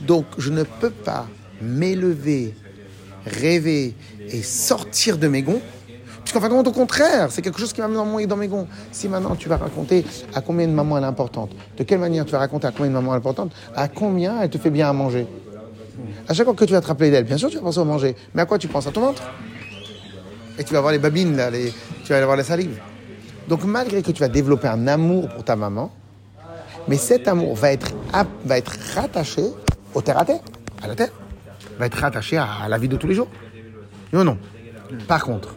Donc 0.00 0.24
je 0.38 0.50
ne 0.50 0.64
peux 0.64 0.90
pas 0.90 1.28
m'élever, 1.62 2.52
rêver 3.26 3.94
et 4.30 4.42
sortir 4.42 5.18
de 5.18 5.28
mes 5.28 5.42
gonds 5.42 5.60
Puisqu'en 6.26 6.40
fin 6.40 6.48
de 6.48 6.54
compte, 6.54 6.66
au 6.66 6.72
contraire, 6.72 7.30
c'est 7.30 7.40
quelque 7.40 7.60
chose 7.60 7.72
qui 7.72 7.80
va 7.80 7.86
dans, 7.86 8.04
dans 8.26 8.36
mes 8.36 8.48
gonds. 8.48 8.66
Si 8.90 9.08
maintenant 9.08 9.36
tu 9.36 9.48
vas 9.48 9.58
raconter 9.58 10.04
à 10.34 10.40
combien 10.40 10.66
de 10.66 10.72
mamans 10.72 10.98
elle 10.98 11.04
est 11.04 11.06
importante, 11.06 11.50
de 11.78 11.84
quelle 11.84 12.00
manière 12.00 12.24
tu 12.24 12.32
vas 12.32 12.38
raconter 12.40 12.66
à 12.66 12.72
combien 12.72 12.88
de 12.88 12.94
mamans 12.94 13.12
elle 13.12 13.18
est 13.18 13.18
importante, 13.18 13.52
à 13.76 13.86
combien 13.86 14.42
elle 14.42 14.50
te 14.50 14.58
fait 14.58 14.70
bien 14.70 14.88
à 14.90 14.92
manger. 14.92 15.28
À 16.26 16.34
chaque 16.34 16.44
fois 16.44 16.54
que 16.54 16.64
tu 16.64 16.72
vas 16.72 16.80
te 16.80 16.88
rappeler 16.88 17.12
d'elle, 17.12 17.22
bien 17.22 17.36
sûr, 17.36 17.48
tu 17.48 17.54
vas 17.58 17.62
penser 17.62 17.78
au 17.78 17.84
manger. 17.84 18.16
Mais 18.34 18.42
à 18.42 18.44
quoi 18.46 18.58
tu 18.58 18.66
penses? 18.66 18.88
À 18.88 18.90
ton 18.90 19.02
ventre 19.02 19.22
Et 20.58 20.64
tu 20.64 20.72
vas 20.72 20.78
avoir 20.78 20.92
les 20.92 20.98
babines, 20.98 21.36
là, 21.36 21.48
les- 21.48 21.72
tu 22.04 22.12
vas 22.12 22.18
avoir 22.18 22.36
la 22.36 22.42
salive. 22.42 22.76
Donc, 23.48 23.62
malgré 23.62 24.02
que 24.02 24.10
tu 24.10 24.18
vas 24.18 24.28
développer 24.28 24.66
un 24.66 24.88
amour 24.88 25.28
pour 25.28 25.44
ta 25.44 25.54
maman, 25.54 25.92
mais 26.88 26.96
cet 26.96 27.28
amour 27.28 27.54
va 27.54 27.70
être, 27.70 27.92
va 28.44 28.58
être 28.58 28.76
rattaché 28.96 29.44
au 29.94 30.02
terre 30.02 30.18
à 30.18 30.24
terre, 30.24 30.40
à 30.82 30.88
la 30.88 30.96
terre, 30.96 31.10
va 31.78 31.86
être 31.86 31.98
rattaché 31.98 32.36
à, 32.36 32.68
la 32.68 32.78
vie 32.78 32.88
de 32.88 32.96
tous 32.96 33.06
les 33.06 33.14
jours. 33.14 33.28
Ou 34.12 34.22
non 34.22 34.38
Par 35.08 35.24
contre, 35.24 35.54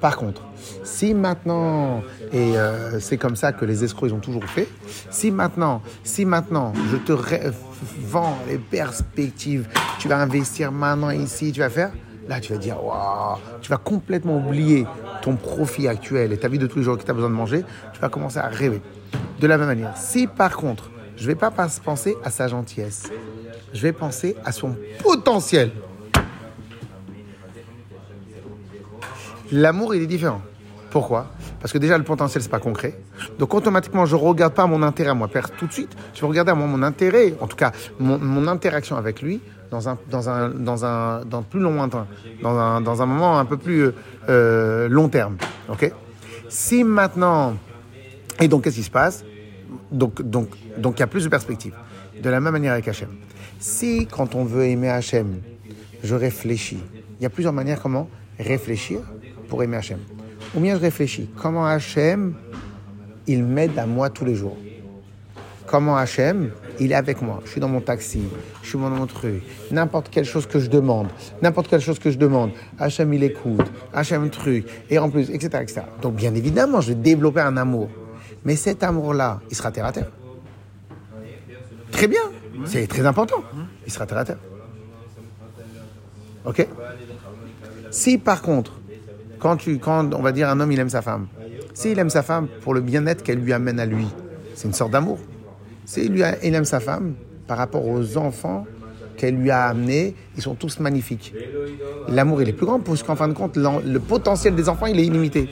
par 0.00 0.16
contre, 0.16 0.42
si 0.82 1.14
maintenant, 1.14 2.02
et 2.32 2.56
euh, 2.56 2.98
c'est 3.00 3.18
comme 3.18 3.36
ça 3.36 3.52
que 3.52 3.64
les 3.64 3.84
escrocs 3.84 4.08
ils 4.08 4.14
ont 4.14 4.20
toujours 4.20 4.44
fait, 4.44 4.68
si 5.10 5.30
maintenant, 5.30 5.82
si 6.04 6.24
maintenant 6.24 6.72
je 6.90 6.96
te 6.96 7.12
vends 8.02 8.36
les 8.48 8.58
perspectives, 8.58 9.68
tu 9.98 10.08
vas 10.08 10.18
investir 10.18 10.72
maintenant 10.72 11.10
ici, 11.10 11.52
tu 11.52 11.60
vas 11.60 11.70
faire, 11.70 11.92
là 12.28 12.40
tu 12.40 12.52
vas 12.52 12.58
dire, 12.58 12.82
waouh, 12.82 13.38
tu 13.60 13.70
vas 13.70 13.76
complètement 13.76 14.38
oublier 14.38 14.86
ton 15.22 15.36
profit 15.36 15.86
actuel 15.86 16.32
et 16.32 16.38
ta 16.38 16.48
vie 16.48 16.58
de 16.58 16.66
tous 16.66 16.78
les 16.78 16.84
jours 16.84 16.96
que 16.96 17.04
tu 17.04 17.10
as 17.10 17.14
besoin 17.14 17.30
de 17.30 17.34
manger, 17.34 17.64
tu 17.92 18.00
vas 18.00 18.08
commencer 18.08 18.38
à 18.38 18.48
rêver. 18.48 18.80
De 19.38 19.46
la 19.46 19.58
même 19.58 19.66
manière, 19.66 19.96
si 19.96 20.26
par 20.26 20.56
contre, 20.56 20.90
je 21.16 21.26
vais 21.26 21.34
pas 21.34 21.50
pas 21.50 21.68
penser 21.84 22.16
à 22.24 22.30
sa 22.30 22.48
gentillesse, 22.48 23.10
je 23.72 23.82
vais 23.82 23.92
penser 23.92 24.36
à 24.44 24.52
son 24.52 24.76
potentiel. 25.02 25.70
L'amour, 29.52 29.94
il 29.94 30.02
est 30.02 30.06
différent. 30.06 30.42
Pourquoi? 30.90 31.26
Parce 31.60 31.72
que 31.72 31.78
déjà, 31.78 31.98
le 31.98 32.04
potentiel, 32.04 32.42
c'est 32.42 32.48
pas 32.48 32.58
concret. 32.58 32.98
Donc, 33.38 33.54
automatiquement, 33.54 34.06
je 34.06 34.16
regarde 34.16 34.54
pas 34.54 34.66
mon 34.66 34.82
intérêt 34.82 35.10
à 35.10 35.14
moi, 35.14 35.28
père, 35.28 35.50
tout 35.50 35.66
de 35.66 35.72
suite. 35.72 35.94
Je 36.14 36.20
vais 36.20 36.26
regarder 36.26 36.52
à 36.52 36.54
moi 36.54 36.66
mon 36.66 36.82
intérêt, 36.82 37.34
en 37.40 37.46
tout 37.46 37.56
cas, 37.56 37.72
mon, 37.98 38.46
interaction 38.48 38.96
avec 38.96 39.22
lui, 39.22 39.40
dans 39.70 39.88
un, 39.88 39.98
dans 40.10 40.28
un, 40.28 40.48
dans 40.50 40.84
un, 40.84 41.24
dans 41.24 41.42
plus 41.42 41.60
dans 41.60 42.58
un, 42.58 42.80
dans 42.80 43.02
un 43.02 43.06
moment 43.06 43.38
un 43.38 43.44
peu 43.44 43.56
plus 43.56 43.90
euh, 44.28 44.88
long 44.88 45.08
terme. 45.08 45.36
Ok? 45.68 45.92
Si 46.48 46.82
maintenant, 46.82 47.54
et 48.40 48.48
donc 48.48 48.64
qu'est-ce 48.64 48.76
qui 48.76 48.82
se 48.82 48.90
passe? 48.90 49.24
Donc, 49.92 50.22
donc, 50.22 50.48
donc 50.78 50.96
il 50.96 51.00
y 51.00 51.02
a 51.04 51.06
plus 51.06 51.24
de 51.24 51.28
perspectives. 51.28 51.74
De 52.22 52.28
la 52.28 52.40
même 52.40 52.52
manière 52.52 52.72
avec 52.72 52.86
Hachem. 52.86 53.08
Si 53.58 54.06
quand 54.06 54.34
on 54.34 54.44
veut 54.44 54.66
aimer 54.66 54.88
Hachem, 54.88 55.40
je 56.02 56.14
réfléchis, 56.14 56.78
il 57.18 57.22
y 57.22 57.26
a 57.26 57.30
plusieurs 57.30 57.52
manières 57.52 57.80
comment 57.80 58.08
réfléchir 58.38 59.00
pour 59.48 59.62
aimer 59.62 59.76
Hachem. 59.76 59.98
Ou 60.54 60.60
bien 60.60 60.74
je 60.76 60.80
réfléchis 60.80 61.30
comment 61.36 61.66
Hachem, 61.66 62.34
il 63.26 63.44
m'aide 63.44 63.78
à 63.78 63.86
moi 63.86 64.10
tous 64.10 64.24
les 64.24 64.34
jours. 64.34 64.56
Comment 65.66 65.96
Hachem, 65.96 66.50
il 66.80 66.92
est 66.92 66.96
avec 66.96 67.22
moi. 67.22 67.40
Je 67.44 67.50
suis 67.52 67.60
dans 67.60 67.68
mon 67.68 67.80
taxi, 67.80 68.22
je 68.62 68.68
suis 68.68 68.78
dans 68.78 68.90
mon 68.90 69.06
truc. 69.06 69.42
N'importe 69.70 70.10
quelle 70.10 70.24
chose 70.24 70.46
que 70.46 70.58
je 70.58 70.68
demande, 70.68 71.08
n'importe 71.42 71.68
quelle 71.68 71.80
chose 71.80 71.98
que 71.98 72.10
je 72.10 72.18
demande, 72.18 72.50
Hachem, 72.78 73.14
il 73.14 73.22
écoute. 73.22 73.70
Hachem, 73.94 74.28
truc. 74.30 74.66
Et 74.90 74.98
en 74.98 75.08
plus, 75.08 75.30
etc., 75.30 75.48
etc. 75.62 75.82
Donc, 76.02 76.16
bien 76.16 76.34
évidemment, 76.34 76.80
je 76.80 76.88
vais 76.88 76.96
développer 76.96 77.40
un 77.40 77.56
amour. 77.56 77.88
Mais 78.44 78.56
cet 78.56 78.82
amour-là, 78.82 79.40
il 79.50 79.56
sera 79.56 79.70
terre 79.70 79.86
à 79.86 79.92
terre. 79.92 80.10
Très 81.92 82.08
bien. 82.08 82.22
C'est 82.64 82.86
très 82.86 83.06
important. 83.06 83.42
Il 83.86 83.92
sera 83.92 84.06
terre 84.06 84.18
à 84.18 84.24
terre. 84.24 84.38
Ok 86.44 86.66
Si 87.90 88.18
par 88.18 88.42
contre, 88.42 88.80
quand, 89.38 89.58
on 90.14 90.22
va 90.22 90.32
dire 90.32 90.48
un 90.48 90.60
homme, 90.60 90.72
il 90.72 90.78
aime 90.78 90.88
sa 90.88 91.02
femme, 91.02 91.26
s'il 91.74 91.98
aime 91.98 92.10
sa 92.10 92.22
femme 92.22 92.48
pour 92.62 92.74
le 92.74 92.80
bien-être 92.80 93.22
qu'elle 93.22 93.38
lui 93.38 93.52
amène 93.52 93.80
à 93.80 93.86
lui, 93.86 94.06
c'est 94.54 94.68
une 94.68 94.74
sorte 94.74 94.90
d'amour. 94.90 95.18
S'il 95.84 96.14
il 96.42 96.54
aime 96.54 96.64
sa 96.64 96.80
femme 96.80 97.14
par 97.46 97.58
rapport 97.58 97.86
aux 97.86 98.16
enfants 98.16 98.66
qu'elle 99.16 99.36
lui 99.36 99.50
a 99.50 99.66
amenés, 99.66 100.14
ils 100.36 100.42
sont 100.42 100.54
tous 100.54 100.78
magnifiques. 100.80 101.34
L'amour, 102.08 102.42
il 102.42 102.48
est 102.48 102.52
plus 102.52 102.66
grand 102.66 102.80
parce 102.80 103.02
qu'en 103.02 103.16
fin 103.16 103.28
de 103.28 103.34
compte, 103.34 103.56
le 103.56 103.98
potentiel 103.98 104.54
des 104.54 104.68
enfants, 104.68 104.86
il 104.86 104.98
est 104.98 105.06
illimité. 105.06 105.48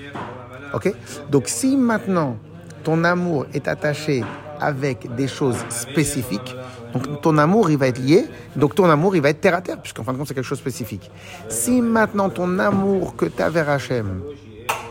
Ok 0.74 0.92
Donc 1.31 1.48
si 1.48 1.77
maintenant 1.77 2.37
ton 2.83 3.05
amour 3.05 3.46
est 3.53 3.68
attaché 3.68 4.22
avec 4.61 5.14
des 5.14 5.29
choses 5.29 5.57
spécifiques, 5.71 6.57
donc 6.92 7.21
ton 7.21 7.37
amour 7.38 7.71
il 7.71 7.77
va 7.79 7.88
être 7.88 7.99
lié, 7.99 8.27
donc 8.57 8.75
ton 8.75 8.87
amour 8.88 9.14
il 9.16 9.23
va 9.23 9.31
être 9.31 9.40
terre 9.40 9.55
à 9.55 9.61
terre, 9.62 9.81
puisqu'en 9.81 10.05
fin 10.05 10.12
de 10.12 10.18
compte 10.18 10.29
c'est 10.29 10.35
quelque 10.35 10.44
chose 10.44 10.59
de 10.59 10.62
spécifique. 10.62 11.11
Si 11.49 11.81
maintenant 11.83 12.31
ton 12.31 12.59
amour 12.59 13.16
que 13.16 13.27
tu 13.27 13.42
as 13.42 13.51
vers 13.51 13.68
Hachem, 13.68 14.23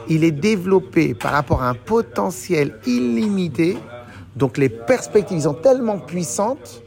il 0.07 0.23
est 0.23 0.31
développé 0.31 1.13
par 1.13 1.31
rapport 1.33 1.61
à 1.63 1.69
un 1.69 1.73
potentiel 1.75 2.73
illimité, 2.85 3.77
donc 4.35 4.57
les 4.57 4.69
perspectives 4.69 5.41
sont 5.41 5.53
tellement 5.55 5.99
puissantes 5.99 6.83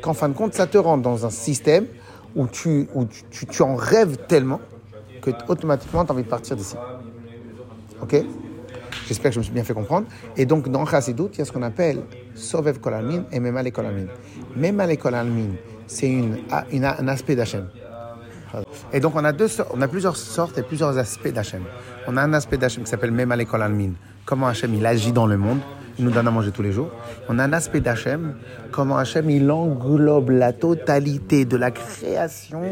qu'en 0.00 0.14
fin 0.14 0.28
de 0.28 0.34
compte 0.34 0.54
ça 0.54 0.66
te 0.66 0.78
rend 0.78 0.98
dans 0.98 1.26
un 1.26 1.30
système 1.30 1.86
où 2.34 2.46
tu, 2.46 2.88
où 2.94 3.04
tu, 3.04 3.22
tu- 3.30 3.46
tu 3.46 3.62
en 3.62 3.74
rêves 3.76 4.16
tellement 4.26 4.60
que 5.20 5.30
automatiquement 5.48 6.04
tu 6.04 6.10
as 6.10 6.14
envie 6.14 6.22
de 6.24 6.28
partir 6.28 6.56
d'ici. 6.56 6.76
Ok? 8.00 8.16
J'espère 9.08 9.30
que 9.30 9.34
je 9.34 9.38
me 9.40 9.44
suis 9.44 9.52
bien 9.52 9.64
fait 9.64 9.74
comprendre. 9.74 10.06
Et 10.36 10.46
donc, 10.46 10.68
dans 10.68 10.86
Chassidut, 10.86 11.24
il 11.34 11.38
y 11.38 11.42
a 11.42 11.44
ce 11.44 11.52
qu'on 11.52 11.62
appelle 11.62 12.00
Sovev 12.34 12.78
Kolalmin 12.78 13.24
et 13.32 13.40
Memale 13.40 13.70
Kolalmin. 13.72 14.06
Memale 14.56 14.96
Kolalmin, 14.96 15.50
c'est 15.86 16.08
une, 16.08 16.38
une- 16.70 16.84
un 16.84 17.08
aspect 17.08 17.34
d'Hachem. 17.36 17.68
Et 18.92 19.00
donc, 19.00 19.14
on 19.16 19.24
a, 19.24 19.32
deux, 19.32 19.48
on 19.74 19.80
a 19.80 19.88
plusieurs 19.88 20.16
sortes 20.16 20.58
et 20.58 20.62
plusieurs 20.62 20.96
aspects 20.98 21.32
d'Hachem. 21.32 21.62
On 22.06 22.16
a 22.16 22.22
un 22.22 22.32
aspect 22.34 22.58
d'Hachem 22.58 22.84
qui 22.84 22.90
s'appelle 22.90 23.10
Memale 23.12 23.46
Kolalmin. 23.46 23.92
Comment 24.24 24.46
Hachem, 24.46 24.74
il 24.74 24.84
agit 24.86 25.12
dans 25.12 25.26
le 25.26 25.36
monde. 25.36 25.58
Il 25.98 26.06
nous 26.06 26.10
donne 26.10 26.26
à 26.26 26.30
manger 26.30 26.52
tous 26.52 26.62
les 26.62 26.72
jours. 26.72 26.90
On 27.28 27.38
a 27.38 27.44
un 27.44 27.52
aspect 27.52 27.80
d'Hachem. 27.80 28.34
Comment 28.70 28.96
Hachem, 28.96 29.28
il 29.28 29.50
englobe 29.50 30.30
la 30.30 30.52
totalité 30.52 31.44
de 31.44 31.56
la 31.56 31.70
création 31.70 32.62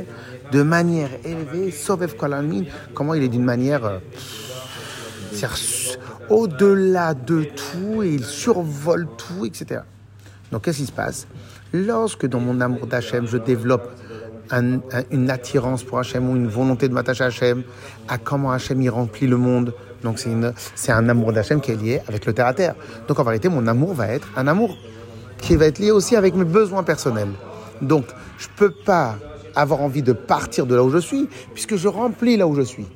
de 0.52 0.62
manière 0.62 1.10
élevée. 1.24 1.70
Sovev 1.70 2.14
Kolalmin. 2.16 2.64
Comment 2.94 3.14
il 3.14 3.22
est 3.22 3.28
d'une 3.28 3.44
manière... 3.44 3.84
euh, 3.84 3.98
au-delà 6.28 7.14
de 7.14 7.44
tout 7.44 8.02
il 8.02 8.24
survole 8.24 9.06
tout, 9.16 9.44
etc. 9.46 9.82
Donc 10.52 10.64
qu'est-ce 10.64 10.78
qui 10.78 10.86
se 10.86 10.92
passe? 10.92 11.26
Lorsque 11.72 12.26
dans 12.26 12.40
mon 12.40 12.60
amour 12.60 12.86
d'Hachem, 12.86 13.26
je 13.26 13.36
développe 13.38 13.88
un- 14.50 14.76
un- 14.78 15.04
une 15.10 15.30
attirance 15.30 15.84
pour 15.84 15.98
Hachem 16.00 16.28
ou 16.28 16.34
une 16.36 16.48
volonté 16.48 16.88
de 16.88 16.94
m'attacher 16.94 17.24
à 17.24 17.28
Hachem, 17.28 17.62
à 18.08 18.18
comment 18.18 18.50
Hachem 18.50 18.82
y 18.82 18.88
remplit 18.88 19.28
le 19.28 19.36
monde, 19.36 19.72
donc 20.02 20.18
c'est 20.74 20.92
un 20.92 21.08
amour 21.08 21.32
d'Hachem 21.32 21.60
qui 21.60 21.70
est 21.70 21.76
lié 21.76 22.00
avec 22.08 22.26
le 22.26 22.32
terre-à-terre. 22.32 22.74
Donc 23.06 23.18
en 23.20 23.24
vérité, 23.24 23.48
mon 23.48 23.66
amour 23.68 23.94
va 23.94 24.08
être 24.08 24.26
un 24.36 24.48
amour 24.48 24.76
qui 25.38 25.54
va 25.56 25.66
être 25.66 25.78
lié 25.78 25.90
aussi 25.92 26.16
avec 26.16 26.34
mes 26.34 26.44
besoins 26.44 26.82
personnels. 26.82 27.30
Donc 27.80 28.06
je 28.38 28.46
ne 28.48 28.52
peux 28.56 28.70
pas 28.84 29.16
avoir 29.54 29.80
envie 29.82 30.02
de 30.02 30.12
partir 30.12 30.66
de 30.66 30.74
là 30.74 30.82
où 30.82 30.90
je 30.90 30.98
suis, 30.98 31.28
puisque 31.54 31.76
je 31.76 31.86
remplis 31.88 32.36
là 32.36 32.46
où 32.48 32.54
je 32.56 32.62
suis. 32.62 32.86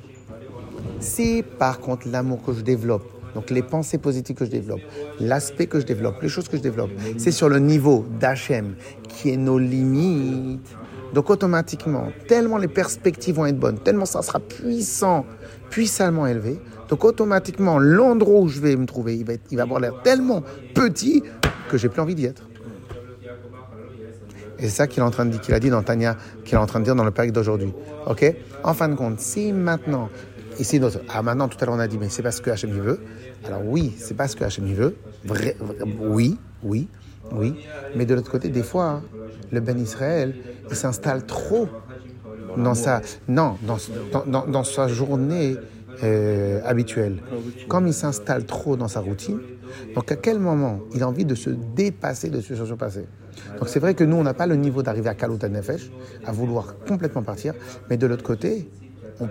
Si 0.99 1.43
par 1.57 1.79
contre 1.79 2.07
l'amour 2.07 2.41
que 2.43 2.53
je 2.53 2.61
développe, 2.61 3.03
donc 3.33 3.49
les 3.49 3.61
pensées 3.61 3.97
positives 3.97 4.35
que 4.35 4.45
je 4.45 4.51
développe, 4.51 4.79
l'aspect 5.19 5.67
que 5.67 5.79
je 5.79 5.85
développe, 5.85 6.21
les 6.21 6.29
choses 6.29 6.47
que 6.47 6.57
je 6.57 6.61
développe, 6.61 6.91
c'est 7.17 7.31
sur 7.31 7.49
le 7.49 7.59
niveau 7.59 8.05
d'Hachem 8.19 8.75
qui 9.09 9.29
est 9.31 9.37
nos 9.37 9.59
limites. 9.59 10.75
Donc 11.13 11.29
automatiquement, 11.29 12.07
tellement 12.27 12.57
les 12.57 12.67
perspectives 12.67 13.35
vont 13.35 13.45
être 13.45 13.59
bonnes, 13.59 13.79
tellement 13.79 14.05
ça 14.05 14.21
sera 14.21 14.39
puissant, 14.39 15.25
puissamment 15.69 16.27
élevé, 16.27 16.59
donc 16.89 17.03
automatiquement 17.03 17.77
l'endroit 17.79 18.41
où 18.41 18.47
je 18.47 18.59
vais 18.59 18.75
me 18.75 18.85
trouver, 18.85 19.17
il 19.17 19.25
va, 19.25 19.33
il 19.51 19.59
avoir 19.59 19.79
l'air 19.79 20.01
tellement 20.03 20.43
petit 20.73 21.23
que 21.69 21.77
j'ai 21.77 21.89
plus 21.89 22.01
envie 22.01 22.15
d'y 22.15 22.25
être. 22.25 22.47
Et 24.57 24.63
c'est 24.63 24.69
ça 24.69 24.87
qu'il 24.87 25.03
est 25.03 25.05
en 25.05 25.11
train 25.11 25.25
de 25.25 25.31
dire, 25.31 25.41
qu'il 25.41 25.53
a 25.53 25.59
dit 25.59 25.69
dans 25.69 25.83
Tania, 25.83 26.15
qu'il 26.45 26.55
est 26.55 26.61
en 26.61 26.65
train 26.65 26.79
de 26.79 26.85
dire 26.85 26.95
dans 26.95 27.03
le 27.03 27.11
pacte 27.11 27.33
d'aujourd'hui. 27.33 27.73
Ok? 28.07 28.33
En 28.63 28.73
fin 28.73 28.87
de 28.87 28.95
compte, 28.95 29.19
si 29.19 29.51
maintenant, 29.51 30.09
notre, 30.79 31.03
ah 31.07 31.21
maintenant, 31.21 31.47
tout 31.47 31.57
à 31.61 31.65
l'heure 31.65 31.75
on 31.75 31.79
a 31.79 31.87
dit, 31.87 31.97
mais 31.97 32.09
c'est 32.09 32.23
parce 32.23 32.39
que 32.41 32.49
Hachem 32.49 32.71
il 32.73 32.81
veut. 32.81 32.99
Alors 33.43 33.65
oui, 33.65 33.93
c'est 33.97 34.15
parce 34.15 34.35
que 34.35 34.43
Hachem 34.43 34.65
il 34.67 34.75
veut. 34.75 34.95
Vrai, 35.23 35.57
oui, 35.99 36.37
oui, 36.63 36.87
oui. 37.31 37.57
Mais 37.93 38.05
de 38.05 38.13
l'autre 38.15 38.31
côté, 38.31 38.49
des 38.49 38.63
fois, 38.63 38.85
hein, 38.85 39.03
le 39.51 39.59
Ben 39.59 39.79
Israël, 39.79 40.35
il 40.69 40.75
s'installe 40.75 41.25
trop 41.25 41.69
dans 42.55 42.73
sa, 42.75 43.01
non, 43.27 43.57
dans, 43.61 43.77
dans, 44.25 44.45
dans- 44.47 44.63
sa 44.63 44.87
journée 44.87 45.59
euh, 46.03 46.61
habituelle. 46.63 47.23
Comme 47.67 47.87
il 47.87 47.93
s'installe 47.93 48.45
trop 48.45 48.77
dans 48.77 48.87
sa 48.87 49.01
routine, 49.01 49.39
donc 49.93 50.11
à 50.11 50.15
quel 50.15 50.39
moment 50.39 50.81
il 50.93 51.03
a 51.03 51.07
envie 51.07 51.25
de 51.25 51.35
se 51.35 51.49
dépasser, 51.49 52.29
de 52.29 52.39
se 52.41 52.55
surpasser 52.55 53.05
Donc 53.59 53.69
c'est 53.69 53.79
vrai 53.79 53.93
que 53.95 54.03
nous, 54.03 54.15
on 54.15 54.23
n'a 54.23 54.33
pas 54.33 54.47
le 54.47 54.55
niveau 54.55 54.83
d'arriver 54.83 55.09
à 55.09 55.15
Kalut 55.15 55.37
Nefesh, 55.49 55.91
à 56.23 56.31
vouloir 56.31 56.75
complètement 56.87 57.23
partir, 57.23 57.53
mais 57.89 57.97
de 57.97 58.07
l'autre 58.07 58.23
côté, 58.23 58.69
on- 59.19 59.29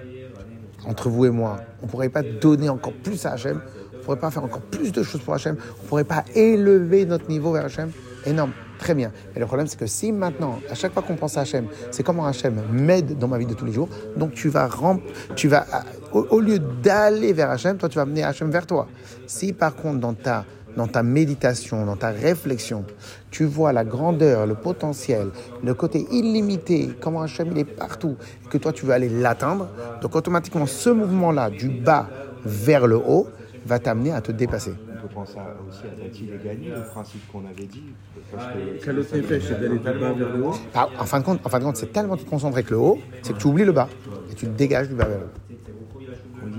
entre 0.86 1.08
vous 1.08 1.26
et 1.26 1.30
moi, 1.30 1.56
on 1.82 1.86
ne 1.86 1.90
pourrait 1.90 2.08
pas 2.08 2.22
donner 2.22 2.68
encore 2.68 2.92
plus 2.92 3.24
à 3.26 3.32
Hachem, 3.32 3.60
on 3.92 3.96
ne 3.98 4.02
pourrait 4.02 4.18
pas 4.18 4.30
faire 4.30 4.44
encore 4.44 4.60
plus 4.60 4.92
de 4.92 5.02
choses 5.02 5.20
pour 5.22 5.34
Hachem, 5.34 5.56
on 5.78 5.82
ne 5.82 5.88
pourrait 5.88 6.04
pas 6.04 6.24
élever 6.34 7.06
notre 7.06 7.28
niveau 7.28 7.52
vers 7.52 7.64
Hachem. 7.64 7.90
Énorme, 8.26 8.52
très 8.78 8.94
bien. 8.94 9.12
Mais 9.34 9.40
le 9.40 9.46
problème, 9.46 9.66
c'est 9.66 9.78
que 9.78 9.86
si 9.86 10.10
maintenant, 10.10 10.58
à 10.70 10.74
chaque 10.74 10.92
fois 10.92 11.02
qu'on 11.02 11.16
pense 11.16 11.36
à 11.36 11.42
Hachem, 11.42 11.66
c'est 11.90 12.02
comment 12.02 12.26
Hachem 12.26 12.60
m'aide 12.70 13.18
dans 13.18 13.28
ma 13.28 13.38
vie 13.38 13.46
de 13.46 13.54
tous 13.54 13.66
les 13.66 13.72
jours, 13.72 13.88
donc 14.16 14.32
tu 14.32 14.48
vas, 14.48 14.66
rem- 14.66 15.00
tu 15.36 15.48
vas 15.48 15.66
au, 16.12 16.26
au 16.30 16.40
lieu 16.40 16.58
d'aller 16.58 17.32
vers 17.32 17.50
Hachem, 17.50 17.76
toi, 17.76 17.88
tu 17.88 17.96
vas 17.96 18.06
mener 18.06 18.24
Hachem 18.24 18.50
vers 18.50 18.66
toi. 18.66 18.88
Si 19.26 19.52
par 19.52 19.74
contre, 19.74 20.00
dans 20.00 20.14
ta, 20.14 20.44
dans 20.76 20.86
ta 20.88 21.02
méditation, 21.02 21.84
dans 21.86 21.96
ta 21.96 22.10
réflexion, 22.10 22.84
tu 23.30 23.44
vois 23.44 23.72
la 23.72 23.84
grandeur, 23.84 24.46
le 24.46 24.54
potentiel, 24.54 25.30
le 25.62 25.74
côté 25.74 26.06
illimité, 26.10 26.96
comment 27.00 27.22
Hachem 27.22 27.50
il 27.52 27.58
est 27.58 27.64
partout, 27.64 28.16
et 28.44 28.48
que 28.48 28.58
toi 28.58 28.72
tu 28.72 28.86
veux 28.86 28.92
aller 28.92 29.08
l'atteindre, 29.08 29.68
donc 30.00 30.16
automatiquement 30.16 30.66
ce 30.66 30.90
mouvement-là, 30.90 31.50
du 31.50 31.68
bas 31.68 32.10
vers 32.44 32.86
le 32.86 32.96
haut, 32.96 33.28
va 33.66 33.78
t'amener 33.78 34.12
à 34.12 34.20
te 34.20 34.30
dépasser. 34.30 34.74
On 34.92 34.96
peut 34.96 35.08
penser 35.08 35.38
à- 35.38 35.54
aussi 35.66 35.86
à 35.88 35.94
Dati 35.94 36.26
Legani, 36.26 36.66
le 36.76 36.82
principe 36.82 37.26
qu'on 37.32 37.44
avait 37.46 37.64
dit. 37.66 37.82
Que 38.52 38.84
Kalot 38.84 39.04
Nefesh, 39.12 39.46
c'est 39.48 39.58
d'aller 39.58 39.78
du 39.78 39.92
bas 39.92 40.12
vers 40.12 40.28
le 40.28 40.42
haut? 40.42 40.54
Ah, 40.74 40.90
en 40.98 41.06
fin 41.06 41.20
de 41.20 41.24
compte, 41.24 41.40
en 41.44 41.48
fin 41.48 41.58
de 41.58 41.64
compte, 41.64 41.76
c'est 41.76 41.92
tellement 41.92 42.16
tu 42.16 42.24
te 42.24 42.30
concentres 42.30 42.56
avec 42.56 42.70
le 42.70 42.76
haut, 42.76 43.00
c'est 43.22 43.32
que 43.32 43.38
tu 43.38 43.46
oublies 43.46 43.64
le 43.64 43.72
bas 43.72 43.88
et 44.30 44.34
tu 44.34 44.46
te 44.46 44.50
dégages 44.50 44.88
du 44.88 44.94
bas 44.94 45.06
vers 45.06 45.18
le 45.18 45.24
haut. 45.24 45.30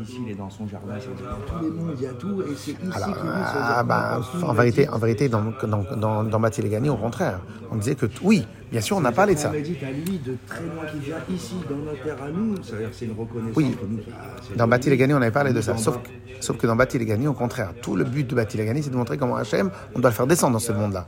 Ici, 0.02 0.20
il 0.26 0.32
est 0.32 0.36
dans 0.36 0.50
son 0.50 0.68
jardin. 0.68 0.94
ça 1.00 1.08
veut 1.08 1.16
dire- 1.16 1.26
Tous 1.48 1.64
les 1.64 1.70
mondes, 1.72 1.94
il 1.98 2.04
y 2.04 2.08
a 2.08 2.14
tout, 2.14 2.42
et 2.42 2.46
c'est 2.56 2.72
ici 2.72 2.78
Alors, 2.94 3.14
que 3.18 3.22
lui, 3.22 3.30
ah, 3.34 3.84
bah, 3.84 4.22
en 4.44 4.54
vérité, 4.54 4.90
en 4.90 4.98
vérité, 4.98 5.30
dans, 5.30 5.44
dans, 5.64 5.84
dans, 5.96 6.24
dans 6.24 6.40
Gagnés, 6.40 6.90
au 6.90 6.96
contraire, 6.98 7.40
on 7.72 7.76
disait 7.78 7.96
que 7.96 8.06
oui, 8.22 8.46
bien 8.72 8.82
sûr, 8.82 8.98
on 8.98 9.06
a 9.06 9.12
parlé 9.12 9.36
de 9.36 9.40
ça. 9.40 9.50
On 9.56 9.62
dit 9.62 9.78
à 9.86 9.92
lui 9.92 10.18
de 10.20 10.36
très 10.48 10.64
loin 10.64 10.86
qui 10.92 11.00
vient 11.00 11.18
ici, 11.30 11.56
dans 11.70 11.76
notre 11.78 12.04
terre 12.04 12.22
à 12.24 12.30
nous. 12.30 12.56
C'est-à-dire 12.64 12.90
que 12.90 12.96
c'est 12.96 13.06
une 13.06 13.18
reconnaissance 13.18 13.56
Oui. 13.56 13.76
que 13.80 13.86
nous. 13.86 14.00
ah, 14.12 14.56
Dans 14.58 14.68
Bâti 14.68 14.90
les 14.90 14.98
Gagnés, 14.98 15.14
on 15.14 15.22
avait 15.22 15.32
parlé 15.32 15.54
de 15.54 15.62
ça. 15.62 15.78
Sauf, 15.78 15.98
que- 16.02 16.10
sauf 16.44 16.58
que 16.58 16.68
dans 16.68 16.76
Bâti 16.76 16.98
les 17.00 17.06
Gagnés, 17.06 17.28
au 17.28 17.34
contraire, 17.34 17.74
tout 17.82 17.96
le 17.96 18.04
but 18.04 18.28
de 18.28 18.36
Bâti 18.36 18.58
les 18.58 18.66
Gagnés, 18.66 18.82
c'est 18.82 18.90
de 18.90 18.96
montrer 18.98 19.18
comment 19.18 19.36
Hachem, 19.38 19.70
on 19.96 20.00
doit 20.00 20.10
le 20.12 20.16
faire 20.16 20.28
descendre 20.28 20.54
dans 20.54 20.60
ce 20.60 20.72
monde-là. 20.72 21.06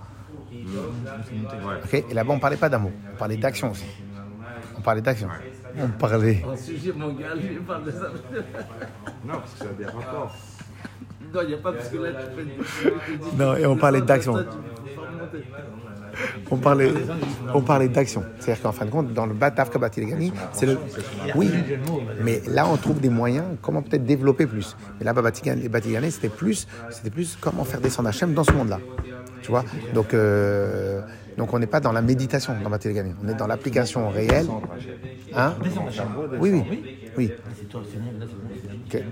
Ok? 1.84 1.94
Et 2.10 2.14
là-bas, 2.14 2.34
on 2.34 2.40
parlait 2.40 2.58
pas 2.58 2.70
d'amour, 2.70 2.92
on 3.14 3.18
parlait 3.18 3.38
d'action 3.38 3.72
aussi. 3.72 3.86
On 4.78 4.82
parlait 4.82 5.02
d'action. 5.02 5.28
On 5.80 5.88
parlait. 5.90 6.44
En 6.46 6.56
sujet, 6.56 6.92
mon 6.96 7.14
gars, 7.14 7.36
lui, 7.36 7.50
il 7.54 7.60
parle 7.62 7.86
de 7.86 7.92
ça. 7.92 8.12
Non, 9.26 9.34
parce 9.34 9.54
que 9.54 9.60
ça 9.60 9.66
a 9.66 9.74
des 9.74 9.86
rapports. 9.86 10.36
Non, 11.34 11.42
il 11.44 11.48
n'y 11.48 11.54
a 11.54 11.58
pas 11.58 11.74
parce 11.74 11.90
que 11.90 11.98
là, 11.98 12.10
tu 12.14 12.36
fais 12.36 12.90
une. 12.90 13.38
Non, 13.38 13.56
et 13.56 13.66
on 13.66 13.76
parlait 13.76 14.02
d'action. 14.02 14.36
On 16.50 16.58
parlait, 16.58 16.92
on 17.54 17.62
parlait 17.62 17.90
d'action. 17.90 18.24
C'est-à-dire 18.40 18.64
qu'en 18.64 18.72
fin 18.72 18.86
de 18.86 18.90
compte, 18.90 19.14
dans 19.14 19.28
le 19.28 19.34
Batavka 19.34 19.78
Batilegani, 19.78 20.32
c'est 20.52 20.66
le. 20.66 20.80
Oui, 21.36 21.52
mais 22.24 22.42
là, 22.48 22.66
on 22.68 22.78
trouve 22.78 23.00
des 23.00 23.10
moyens, 23.10 23.46
comment 23.62 23.84
peut-être 23.84 24.06
développer 24.06 24.48
plus. 24.48 24.76
Mais 24.98 25.06
là, 25.06 25.14
Batigani, 25.14 25.68
Batigani, 25.70 26.10
c'était 26.10 26.30
plus, 26.30 26.68
c'était 26.90 27.12
plus 27.12 27.38
comment 27.40 27.64
faire 27.66 27.82
descendre 27.82 28.10
Hachem 28.10 28.34
dans 28.34 28.44
ce 28.44 28.52
monde-là. 28.52 28.80
Tu 29.48 29.52
vois 29.52 29.64
Donc, 29.94 30.14
euh, 30.14 31.00
donc 31.38 31.54
on 31.54 31.60
n'est 31.60 31.68
pas 31.68 31.80
dans 31.80 31.94
la 31.94 32.02
méditation 32.02 32.54
dans 32.62 32.70
Batilegani. 32.70 33.14
On 33.24 33.30
est 33.30 33.34
dans 33.34 33.48
l'application 33.48 34.10
réelle. 34.10 34.46
Hein 35.34 35.54
Oui, 36.38 36.52
oui. 36.52 37.02
Oui. 37.18 37.32
C'est 38.92 39.06